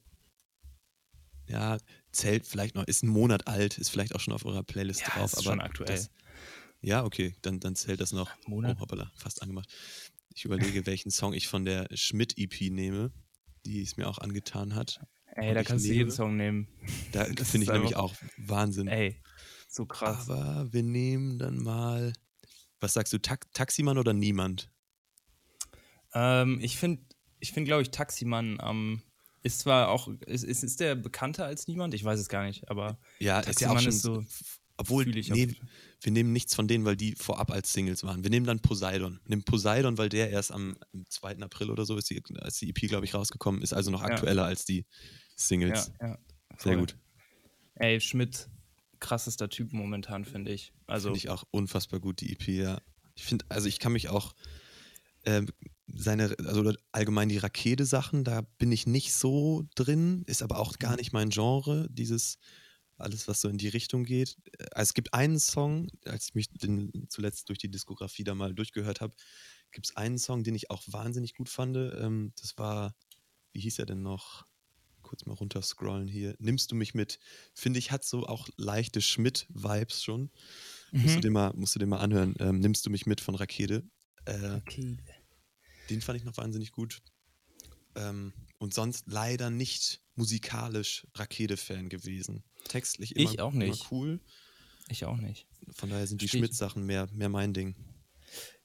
[1.48, 1.78] Ja,
[2.12, 5.08] zählt vielleicht noch, ist ein Monat alt, ist vielleicht auch schon auf eurer Playlist ja,
[5.10, 5.34] drauf.
[5.34, 5.96] Ist aber schon aktuell.
[5.96, 6.10] Das,
[6.82, 8.32] ja, okay, dann, dann zählt das noch.
[8.48, 8.78] Monat?
[8.78, 9.70] Oh, hoppala, fast angemacht.
[10.34, 13.12] Ich überlege, welchen Song ich von der Schmidt-EP nehme,
[13.66, 15.00] die es mir auch angetan hat.
[15.36, 15.94] Ey, da kannst nehme.
[15.94, 16.68] du jeden Song nehmen.
[17.12, 18.88] Da finde ich nämlich auch Wahnsinn.
[18.88, 19.22] Ey,
[19.68, 20.30] so krass.
[20.30, 22.14] Aber wir nehmen dann mal,
[22.80, 24.70] was sagst du, Ta Taximann oder Niemand?
[26.14, 27.04] Ähm, ich finde,
[27.40, 29.02] ich finde, glaube ich, Taximann am.
[29.44, 31.94] ist zwar auch, ist, ist, ist der bekannter als Niemand?
[31.94, 34.26] Ich weiß es gar nicht, aber ja, Taximann ist, ja ist so
[34.82, 35.56] obwohl, nee,
[36.02, 38.24] wir nehmen nichts von denen, weil die vorab als Singles waren.
[38.24, 39.20] Wir nehmen dann Poseidon.
[39.24, 40.76] Wir nehmen Poseidon, weil der erst am
[41.10, 41.38] 2.
[41.40, 44.44] April oder so ist, die, als die EP, glaube ich, rausgekommen ist, also noch aktueller
[44.44, 44.48] ja.
[44.48, 44.86] als die
[45.36, 45.92] Singles.
[46.02, 46.20] Ja, ja.
[46.58, 46.98] Sehr gut.
[47.76, 48.50] Ey, Schmidt,
[49.00, 50.74] krassester Typ momentan, finde ich.
[50.88, 52.82] Also, finde ich auch unfassbar gut, die EP, ja.
[53.16, 54.34] Ich finde, also ich kann mich auch
[55.24, 55.44] äh,
[55.88, 60.92] seine, also allgemein die Rakete-Sachen, da bin ich nicht so drin, ist aber auch gar
[60.92, 60.98] mhm.
[60.98, 62.40] nicht mein Genre, dieses
[63.02, 64.38] alles, was so in die Richtung geht.
[64.72, 68.54] Also es gibt einen Song, als ich mich den zuletzt durch die Diskografie da mal
[68.54, 69.16] durchgehört habe,
[69.72, 71.78] gibt es einen Song, den ich auch wahnsinnig gut fand.
[71.78, 72.96] Ähm, das war,
[73.54, 74.46] wie hieß er denn noch?
[75.02, 76.36] Kurz mal runterscrollen hier.
[76.40, 77.20] Nimmst du mich mit?
[77.54, 80.30] Finde ich, hat so auch leichte Schmidt-Vibes schon.
[80.92, 81.02] Mhm.
[81.02, 82.36] Musst, du dir mal, musst du dir mal anhören.
[82.40, 83.84] Ähm, Nimmst du mich mit von Rakete?
[84.26, 85.04] Äh, Rakete.
[85.90, 87.02] Den fand ich noch wahnsinnig gut.
[87.96, 92.44] Ähm, und sonst leider nicht musikalisch Rakete-Fan gewesen.
[92.68, 93.92] Textlich immer, ich auch nicht.
[93.92, 94.20] cool.
[94.90, 95.48] Ich auch nicht.
[95.72, 96.28] Von daher sind die.
[96.28, 97.76] Schmidt-Sachen mehr, mehr mein Ding.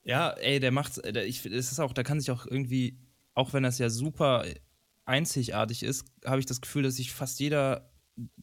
[0.03, 2.99] Ja, ey, der macht, ich, es ist auch, da kann sich auch irgendwie,
[3.35, 4.45] auch wenn das ja super
[5.05, 7.91] einzigartig ist, habe ich das Gefühl, dass sich fast jeder,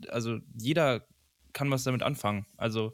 [0.09, 1.07] also jeder
[1.53, 2.45] kann was damit anfangen.
[2.57, 2.93] Also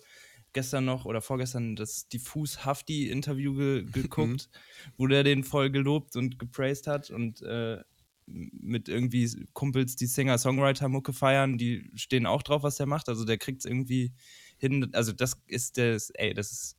[0.54, 4.50] gestern noch oder vorgestern das diffus Hafti Interview ge geguckt,
[4.98, 7.82] wo der den voll gelobt und gepraised hat und äh,
[8.30, 13.10] mit irgendwie Kumpels, die Singer-Songwriter-Mucke feiern, die stehen auch drauf, was der macht.
[13.10, 14.14] Also der kriegt es irgendwie
[14.58, 14.90] hin.
[14.94, 16.78] Also das ist das, ey, das ist,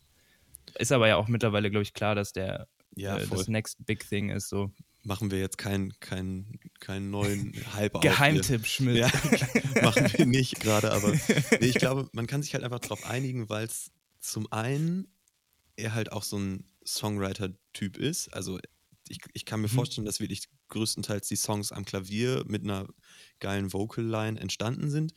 [0.79, 4.09] ist aber ja auch mittlerweile, glaube ich, klar, dass der Ja, äh, das Next Big
[4.09, 4.49] Thing ist.
[4.49, 4.73] So
[5.03, 7.99] Machen wir jetzt keinen kein, keinen neuen Hype.
[8.03, 8.99] Geheimtipp, Schmidt.
[8.99, 9.11] Ja,
[9.83, 13.49] machen wir nicht gerade, aber nee, ich glaube, man kann sich halt einfach darauf einigen,
[13.49, 13.91] weil es
[14.21, 15.09] zum einen
[15.77, 18.29] er halt auch so ein Songwriter-Typ ist.
[18.35, 18.59] Also
[19.09, 19.73] ich, ich kann mir Mhm.
[19.73, 22.87] vorstellen, dass wirklich größtenteils die Songs am Klavier mit einer
[23.41, 25.13] geilen Vocal-Line entstanden sind.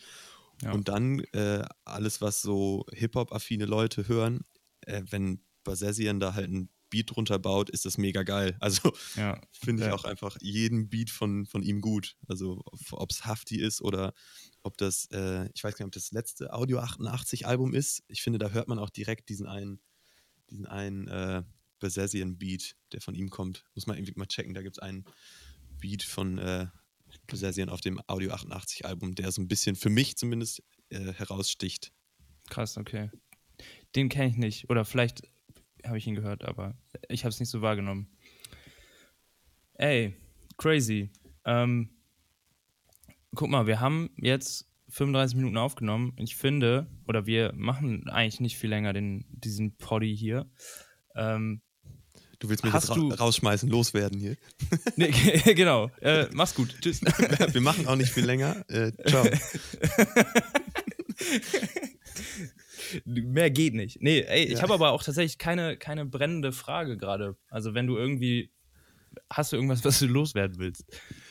[0.62, 0.72] Ja.
[0.72, 4.42] Und dann äh, alles, was so Hip-Hop-affine Leute hören,
[4.82, 8.56] äh, wenn Basesian da halt ein Beat drunter baut, ist das mega geil.
[8.62, 9.42] Also ja.
[9.52, 9.96] finde ich Ja.
[9.96, 12.16] auch einfach jeden Beat von, von ihm gut.
[12.28, 14.14] Also ob es Hafti ist oder
[14.62, 18.04] ob das, äh, ich weiß gar nicht, ob das letzte Audio 88 Album ist.
[18.08, 19.82] Ich finde, da hört man auch direkt diesen einen,
[20.52, 21.44] diesen einen äh,
[21.80, 23.66] Basesian Beat, der von ihm kommt.
[23.74, 24.54] Muss man irgendwie mal checken.
[24.54, 25.04] Da gibt es einen
[25.84, 26.68] Beat von äh,
[27.28, 31.92] Basesian auf dem Audio 88 Album, der so ein bisschen für mich zumindest äh, heraussticht.
[32.50, 33.12] Krass, okay.
[33.94, 34.70] Den kenne ich nicht.
[34.70, 35.24] Oder vielleicht
[35.86, 36.78] habe ich ihn gehört, aber
[37.10, 38.08] ich habe es nicht so wahrgenommen.
[39.74, 40.16] Ey,
[40.58, 41.12] crazy.
[41.44, 41.90] Ähm,
[43.36, 46.14] guck mal, wir haben jetzt 35 Minuten aufgenommen.
[46.18, 50.50] Ich finde, oder wir machen eigentlich nicht viel länger den, diesen Poddy hier.
[51.16, 51.62] Ähm,
[52.44, 54.36] Du willst mich Hast jetzt ra du- rausschmeißen, loswerden hier.
[54.98, 55.12] nee,
[55.56, 55.90] genau.
[56.02, 56.76] Äh, mach's gut.
[56.82, 57.00] Tschüss.
[57.54, 58.66] Wir machen auch nicht viel länger.
[58.70, 59.26] Äh, ciao.
[63.06, 64.02] Mehr geht nicht.
[64.02, 64.62] Nee, ey, ich Ja.
[64.62, 67.38] habe aber auch tatsächlich keine, keine brennende Frage gerade.
[67.50, 68.52] Also, wenn du irgendwie.
[69.30, 70.84] Hast du irgendwas, was du loswerden willst?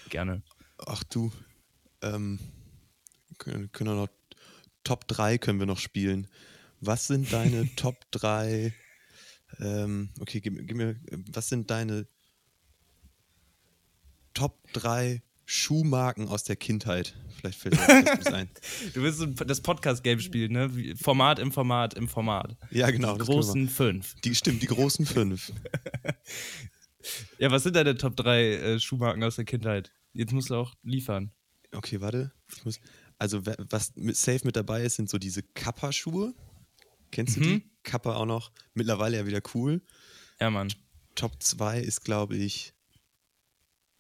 [0.09, 0.43] Gerne.
[0.79, 1.31] Ach du,
[2.01, 2.39] ähm,
[3.37, 4.09] können, können wir noch
[4.83, 6.27] Top 3 können wir noch spielen.
[6.81, 8.73] Was sind deine Top 3?
[9.61, 10.97] Ähm, okay, gib, gib mir,
[11.33, 12.07] was sind deine
[14.35, 17.15] Top 3 Schuhmarken aus der Kindheit?
[17.37, 18.49] Vielleicht fällt dir Gutes ein.
[18.95, 20.95] Du willst das Podcast-Game spielen, ne?
[20.97, 22.57] Format im Format im Format.
[22.71, 23.13] Ja, genau.
[23.15, 24.15] Die das großen fünf.
[24.23, 25.53] Die, stimmt, die großen fünf.
[27.39, 29.91] Ja, was sind deine Top 3 äh, Schuhmarken aus der Kindheit?
[30.13, 31.33] Jetzt musst du auch liefern.
[31.73, 32.31] Okay, warte.
[32.55, 32.79] Ich muss,
[33.19, 36.33] also, was mit, safe mit dabei ist, sind so diese Kappa-Schuhe.
[37.11, 37.45] Kennst du Mhm.
[37.45, 37.71] die?
[37.83, 38.53] Kappa auch noch.
[38.75, 39.83] Mittlerweile ja wieder cool.
[40.41, 40.73] Ja, Mann.
[41.15, 42.73] Top 2 ist, glaube ich.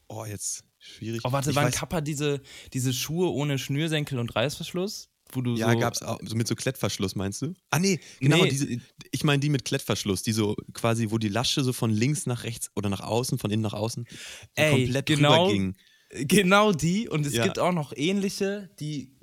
[0.08, 1.20] Oh, jetzt schwierig.
[1.24, 2.40] Oh, warte, ich waren weiß, Kappa diese,
[2.72, 5.08] diese Schuhe ohne Schnürsenkel und Reißverschluss?
[5.32, 6.18] Wo du Ja, so, gab's auch.
[6.22, 7.54] So mit so Klettverschluss, meinst du?
[7.70, 8.42] Ah, nee, genau.
[8.44, 8.50] Nee.
[8.50, 8.68] Diese,
[9.10, 12.44] ich meine die mit Klettverschluss, die so quasi, wo die Lasche so von links nach
[12.44, 14.16] rechts oder nach außen, von innen nach außen, so
[14.56, 15.48] Ey, komplett genau.
[15.48, 15.76] ging.
[16.10, 17.08] Genau die.
[17.08, 17.44] Und es Ja.
[17.44, 19.16] gibt auch noch ähnliche, die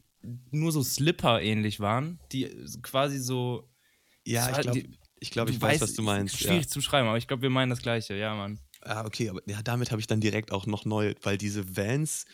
[0.51, 2.45] nur so Slipper ähnlich waren, die
[2.81, 3.68] quasi so.
[4.29, 4.83] Ja, ich glaube,
[5.19, 6.39] ich, glaub, ich weiß, weißt, was du meinst.
[6.39, 6.49] Ja.
[6.49, 8.15] Schwierig zu beschreiben, aber ich glaube, wir meinen das Gleiche.
[8.15, 8.59] Ja, Mann.
[8.81, 12.25] Ah, okay, aber ja, damit habe ich dann direkt auch noch neu, weil diese Vans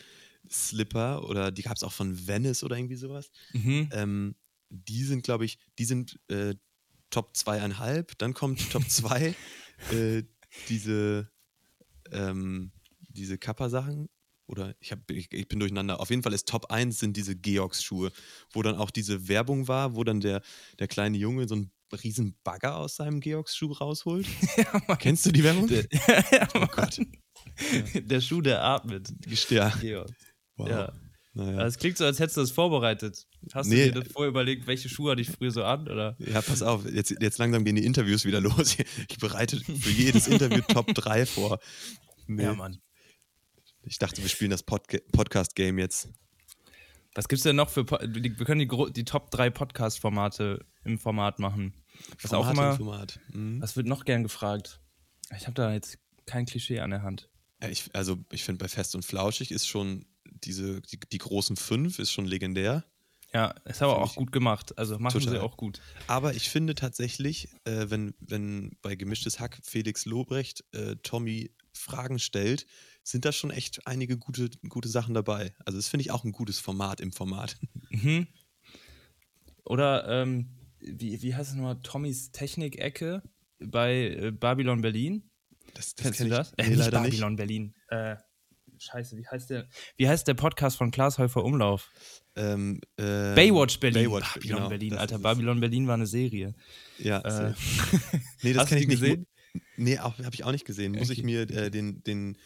[0.48, 3.30] Slipper oder die gab es auch von Venice oder irgendwie sowas.
[3.52, 3.88] Mhm.
[3.92, 4.34] Ähm,
[4.68, 6.54] die sind, glaube ich, die sind äh,
[7.10, 8.16] Top zweieinhalb.
[8.18, 9.34] Dann kommt Top 2
[9.92, 10.22] äh,
[10.68, 11.30] diese,
[12.12, 12.72] ähm,
[13.08, 14.08] diese Kappa-Sachen.
[14.48, 15.98] Oder ich, hab, ich, ich bin durcheinander.
[15.98, 18.12] Auf jeden Fall ist Top 1 sind diese Georgs-Schuhe,
[18.52, 20.40] wo dann auch diese Werbung war, wo dann der,
[20.78, 24.26] der kleine Junge so einen riesen Bagger aus seinem Georgs-Schuh rausholt.
[24.56, 24.98] ja, Mann.
[24.98, 25.66] Kennst du die Werbung?
[25.68, 25.86] Der,
[26.32, 26.66] ja, Oh.
[26.66, 27.00] Gott.
[27.94, 29.12] der Schuh, der atmet.
[29.50, 29.68] Ja.
[29.80, 30.10] Georg.
[30.56, 30.68] Wow.
[30.68, 30.92] Ja.
[31.34, 31.66] Naja.
[31.66, 33.26] Es klingt so, als hättest du das vorbereitet.
[33.52, 33.88] Hast Nee.
[33.88, 35.82] du dir das vorher überlegt, welche Schuhe hatte ich früher so an?
[35.86, 36.16] Oder?
[36.18, 38.76] Ja, pass auf, jetzt, jetzt langsam gehen die Interviews wieder los.
[39.08, 41.58] Ich bereite für jedes Interview Top 3 vor.
[42.26, 42.78] Nee, Ja, Mann.
[43.82, 46.08] ich dachte, wir spielen das Podca Podcast-Game jetzt.
[47.16, 47.84] Was gibt's denn noch für.
[47.84, 51.72] Po wir können die, die Top 3 Podcast-Formate im Format machen.
[52.20, 52.70] Was auch Format immer.
[52.70, 53.20] im Format.
[53.32, 53.62] Mhm.
[53.62, 54.80] Was wird noch gern gefragt?
[55.34, 57.30] Ich habe da jetzt kein Klischee an der Hand.
[57.62, 61.56] Ja, ich, also, ich finde, bei Fest und Flauschig ist schon diese, die, die großen
[61.56, 62.84] fünf ist schon legendär.
[63.32, 64.78] Ja, ist aber auch gut gemacht.
[64.78, 65.40] Also machen sie total.
[65.40, 65.80] auch gut.
[66.06, 72.18] Aber ich finde tatsächlich, äh, wenn, wenn bei Gemischtes Hack Felix Lobrecht äh, Tommy Fragen
[72.18, 72.66] stellt,
[73.08, 75.54] sind da schon echt einige gute, gute Sachen dabei.
[75.64, 77.56] Also, das finde ich auch ein gutes Format im Format.
[77.90, 78.26] Mhm.
[79.64, 80.50] Oder, ähm,
[80.80, 81.80] wie, wie heißt es nochmal?
[81.82, 83.22] Tommys Technik-Ecke
[83.60, 85.30] bei äh, Babylon Berlin.
[85.74, 86.52] Das, das Kennst du ich- das?
[86.58, 87.74] Nee, äh, nicht leider Babylon Berlin.
[87.88, 88.16] Äh,
[88.78, 91.90] scheiße, wie heißt der, wie heißt der Podcast von Klaas Häufer Umlauf?
[92.36, 94.04] Ähm, äh, Baywatch Berlin.
[94.04, 95.18] Baywatch, Babylon genau, Berlin, Alter.
[95.18, 96.54] Babylon Berlin war eine Serie.
[96.98, 97.54] Ja, Äh,
[98.42, 99.00] nee, das du ich nicht.
[99.00, 99.26] gesehen?
[99.76, 100.92] Nee, habe ich auch nicht gesehen.
[100.92, 101.26] Muss ich Okay.
[101.26, 102.36] mir äh, den, den,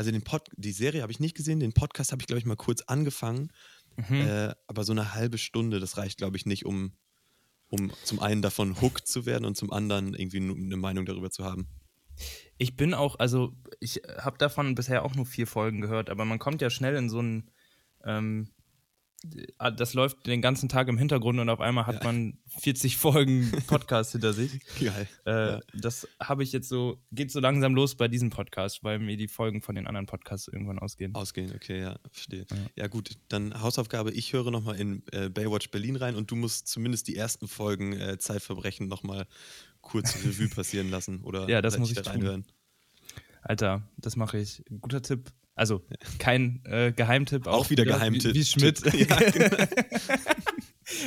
[0.00, 2.46] also den Pod, die Serie habe ich nicht gesehen, den Podcast habe ich, glaube ich,
[2.46, 3.52] mal kurz angefangen.
[3.96, 4.14] Mhm.
[4.26, 6.94] Äh, aber so eine halbe Stunde, das reicht, glaube ich, nicht, um,
[7.68, 11.44] um zum einen davon hooked zu werden und zum anderen irgendwie eine Meinung darüber zu
[11.44, 11.68] haben.
[12.56, 16.38] Ich bin auch, also ich habe davon bisher auch nur vier Folgen gehört, aber man
[16.38, 17.50] kommt ja schnell in so einen,
[18.02, 18.59] ähm, äh,
[19.76, 22.04] das läuft den ganzen Tag im Hintergrund und auf einmal hat Ja.
[22.04, 24.60] man 40 Folgen Podcast hinter sich.
[24.80, 25.06] Geil.
[25.26, 25.60] Äh, Ja.
[25.74, 29.28] Das habe ich jetzt so, geht so langsam los bei diesem Podcast, weil mir die
[29.28, 31.14] Folgen von den anderen Podcasts irgendwann ausgehen.
[31.14, 32.46] Ausgehen, okay, ja, verstehe.
[32.50, 32.56] Ja.
[32.76, 36.68] Ja, gut, dann Hausaufgabe, ich höre nochmal in äh, Baywatch Berlin rein und du musst
[36.68, 39.26] zumindest die ersten Folgen äh, Zeitverbrechen nochmal
[39.82, 42.12] kurz Revue passieren lassen oder Ja, das muss da ich tun.
[42.14, 42.44] reinhören.
[43.42, 44.62] Alter, das mache ich.
[44.80, 45.30] Guter Tipp.
[45.60, 45.84] Also,
[46.18, 47.46] kein äh, Geheimtipp.
[47.46, 48.32] Auch wieder wie, Geheimtipp.
[48.34, 48.80] Wie Schmidt.
[48.94, 49.56] Ja, genau.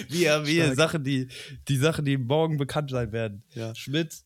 [0.09, 0.75] wie wie.
[0.75, 1.27] Sachen, die,
[1.67, 3.43] die Sachen, die morgen bekannt sein werden.
[3.55, 3.73] Ja.
[3.73, 4.23] Schmidt,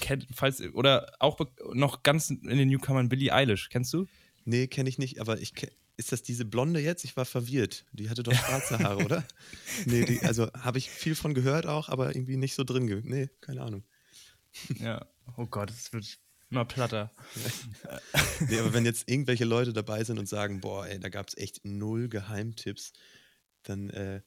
[0.00, 1.40] kennt, falls, oder auch
[1.72, 4.06] noch ganz in den Newcomern Billie Eilish, kennst du?
[4.44, 7.04] Nee, kenne ich nicht, aber ich ke- ist das diese Blonde jetzt?
[7.04, 7.84] Ich war verwirrt.
[7.92, 9.24] Die hatte doch schwarze Haare, oder?
[9.84, 13.02] Nee, die, also habe ich viel von gehört auch, aber irgendwie nicht so drin.
[13.04, 13.82] Nee, keine Ahnung.
[14.78, 15.06] Ja.
[15.36, 16.18] Oh Gott, es wird
[16.50, 17.14] immer platter.
[18.48, 21.36] Nee, aber wenn jetzt irgendwelche Leute dabei sind und sagen, boah, ey, da gab es
[21.36, 22.92] echt null Geheimtipps,
[23.62, 24.22] dann äh,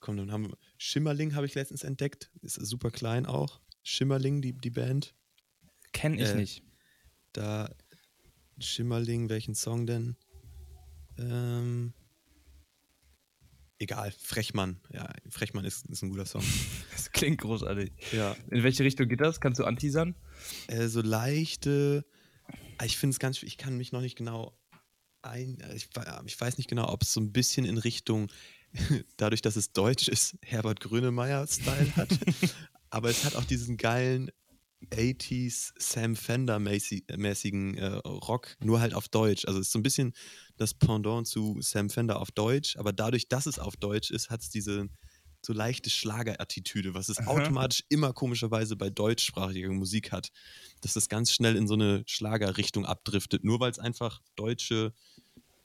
[0.00, 0.58] komm, dann haben wir.
[0.78, 2.30] Schimmerling habe ich letztens entdeckt.
[2.42, 3.60] Ist super klein auch.
[3.82, 5.14] Schimmerling, die, die Band.
[5.92, 6.62] Kenn ich Äh, nicht.
[7.32, 7.70] Da
[8.58, 10.16] Schimmerling, welchen Song denn?
[11.18, 11.94] Ähm,
[13.78, 14.80] egal, Frechmann.
[14.92, 16.42] Ja, Frechmann ist, ist ein guter Song.
[16.92, 17.92] Das klingt großartig.
[18.12, 18.34] Ja.
[18.50, 19.40] In welche Richtung geht das?
[19.40, 20.14] Kannst du anteasern?
[20.68, 22.04] Äh, so leichte.
[22.78, 24.56] ah, Ich finde es ganz, ich kann mich noch nicht genau
[25.22, 28.30] ein, äh, ich, we- ich weiß nicht genau, ob es so ein bisschen in Richtung,
[29.16, 32.08] dadurch, dass es deutsch ist, Herbert Grönemeyer-Style hat.
[32.90, 34.30] Aber es hat auch diesen geilen
[34.86, 39.44] 80s Sam Fender-mäßigen äh, Rock, nur halt auf Deutsch.
[39.46, 40.12] Also es ist so ein bisschen
[40.56, 44.42] das Pendant zu Sam Fender auf Deutsch, aber dadurch, dass es auf Deutsch ist, hat
[44.42, 44.88] es diese
[45.44, 47.26] so leichte Schlagerattitüde, was es Aha.
[47.26, 50.30] automatisch immer komischerweise bei deutschsprachiger Musik hat,
[50.80, 54.94] dass das ganz schnell in so eine Schlagerrichtung abdriftet, nur weil es einfach deutsche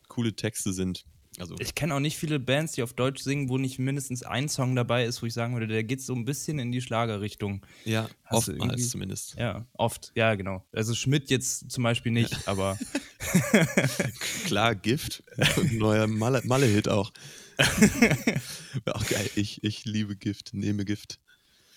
[0.08, 1.06] coole Texte sind.
[1.38, 4.50] Also Ich kenne auch nicht viele Bands, die auf Deutsch singen, wo nicht mindestens ein
[4.50, 7.66] Song dabei ist, wo ich sagen würde, der geht so ein bisschen in die Schlagerrichtung.
[7.86, 9.36] ja, Hast oftmals zumindest.
[9.36, 10.12] Ja, oft.
[10.16, 10.66] Ja, genau.
[10.74, 12.78] Also Schmidt jetzt zum Beispiel nicht, aber
[14.46, 15.24] Klar, Gift.
[15.72, 17.12] Neuer Malle- Malle-Hit auch.
[17.58, 19.30] Wäre auch geil.
[19.36, 21.20] Ich, ich liebe Gift, nehme Gift.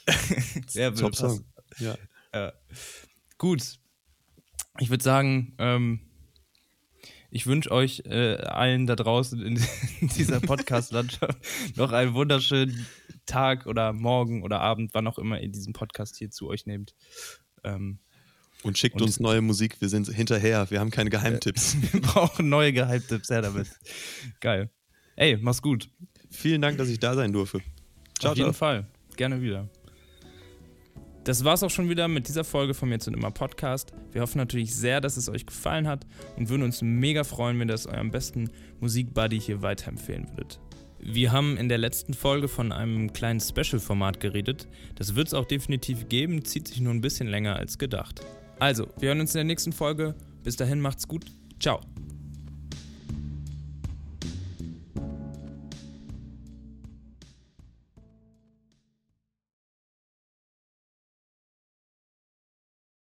[0.72, 1.44] Ja, Top Song.
[1.78, 1.96] Ja.
[2.34, 2.52] Ja.
[3.38, 3.78] Gut.
[4.80, 6.00] Ich würde sagen, ähm,
[7.34, 9.58] ich wünsche euch äh, allen da draußen in
[10.16, 11.38] dieser Podcast-Landschaft
[11.76, 12.86] noch einen wunderschönen
[13.26, 16.94] Tag oder Morgen oder Abend, wann auch immer ihr diesen Podcast hier zu euch nehmt.
[17.64, 17.98] Ähm,
[18.62, 21.76] Und schickt Und- uns neue Musik, wir sind hinterher, wir haben keine Geheimtipps.
[21.92, 23.68] wir brauchen neue Geheimtipps, her damit.
[24.40, 24.70] Geil.
[25.16, 25.88] Ey, mach's gut.
[26.30, 27.60] Vielen Dank, dass ich da sein durfte.
[28.18, 28.58] Ciao, Auf jeden ciao.
[28.58, 28.86] Fall.
[29.16, 29.68] Gerne wieder.
[31.24, 33.92] Das war's auch schon wieder mit dieser Folge vom Jetzt und Immer Podcast.
[34.10, 36.04] Wir hoffen natürlich sehr, dass es euch gefallen hat
[36.36, 38.50] und würden uns mega freuen, wenn ihr das eurem besten
[38.80, 40.58] Musikbuddy hier weiterempfehlen würdet.
[40.98, 44.66] Wir haben in der letzten Folge von einem kleinen Special-Format geredet.
[44.96, 48.20] Das wird es auch definitiv geben, zieht sich nur ein bisschen länger als gedacht.
[48.58, 50.16] Also, wir hören uns in der nächsten Folge.
[50.42, 51.26] Bis dahin macht's gut.
[51.60, 51.80] Ciao.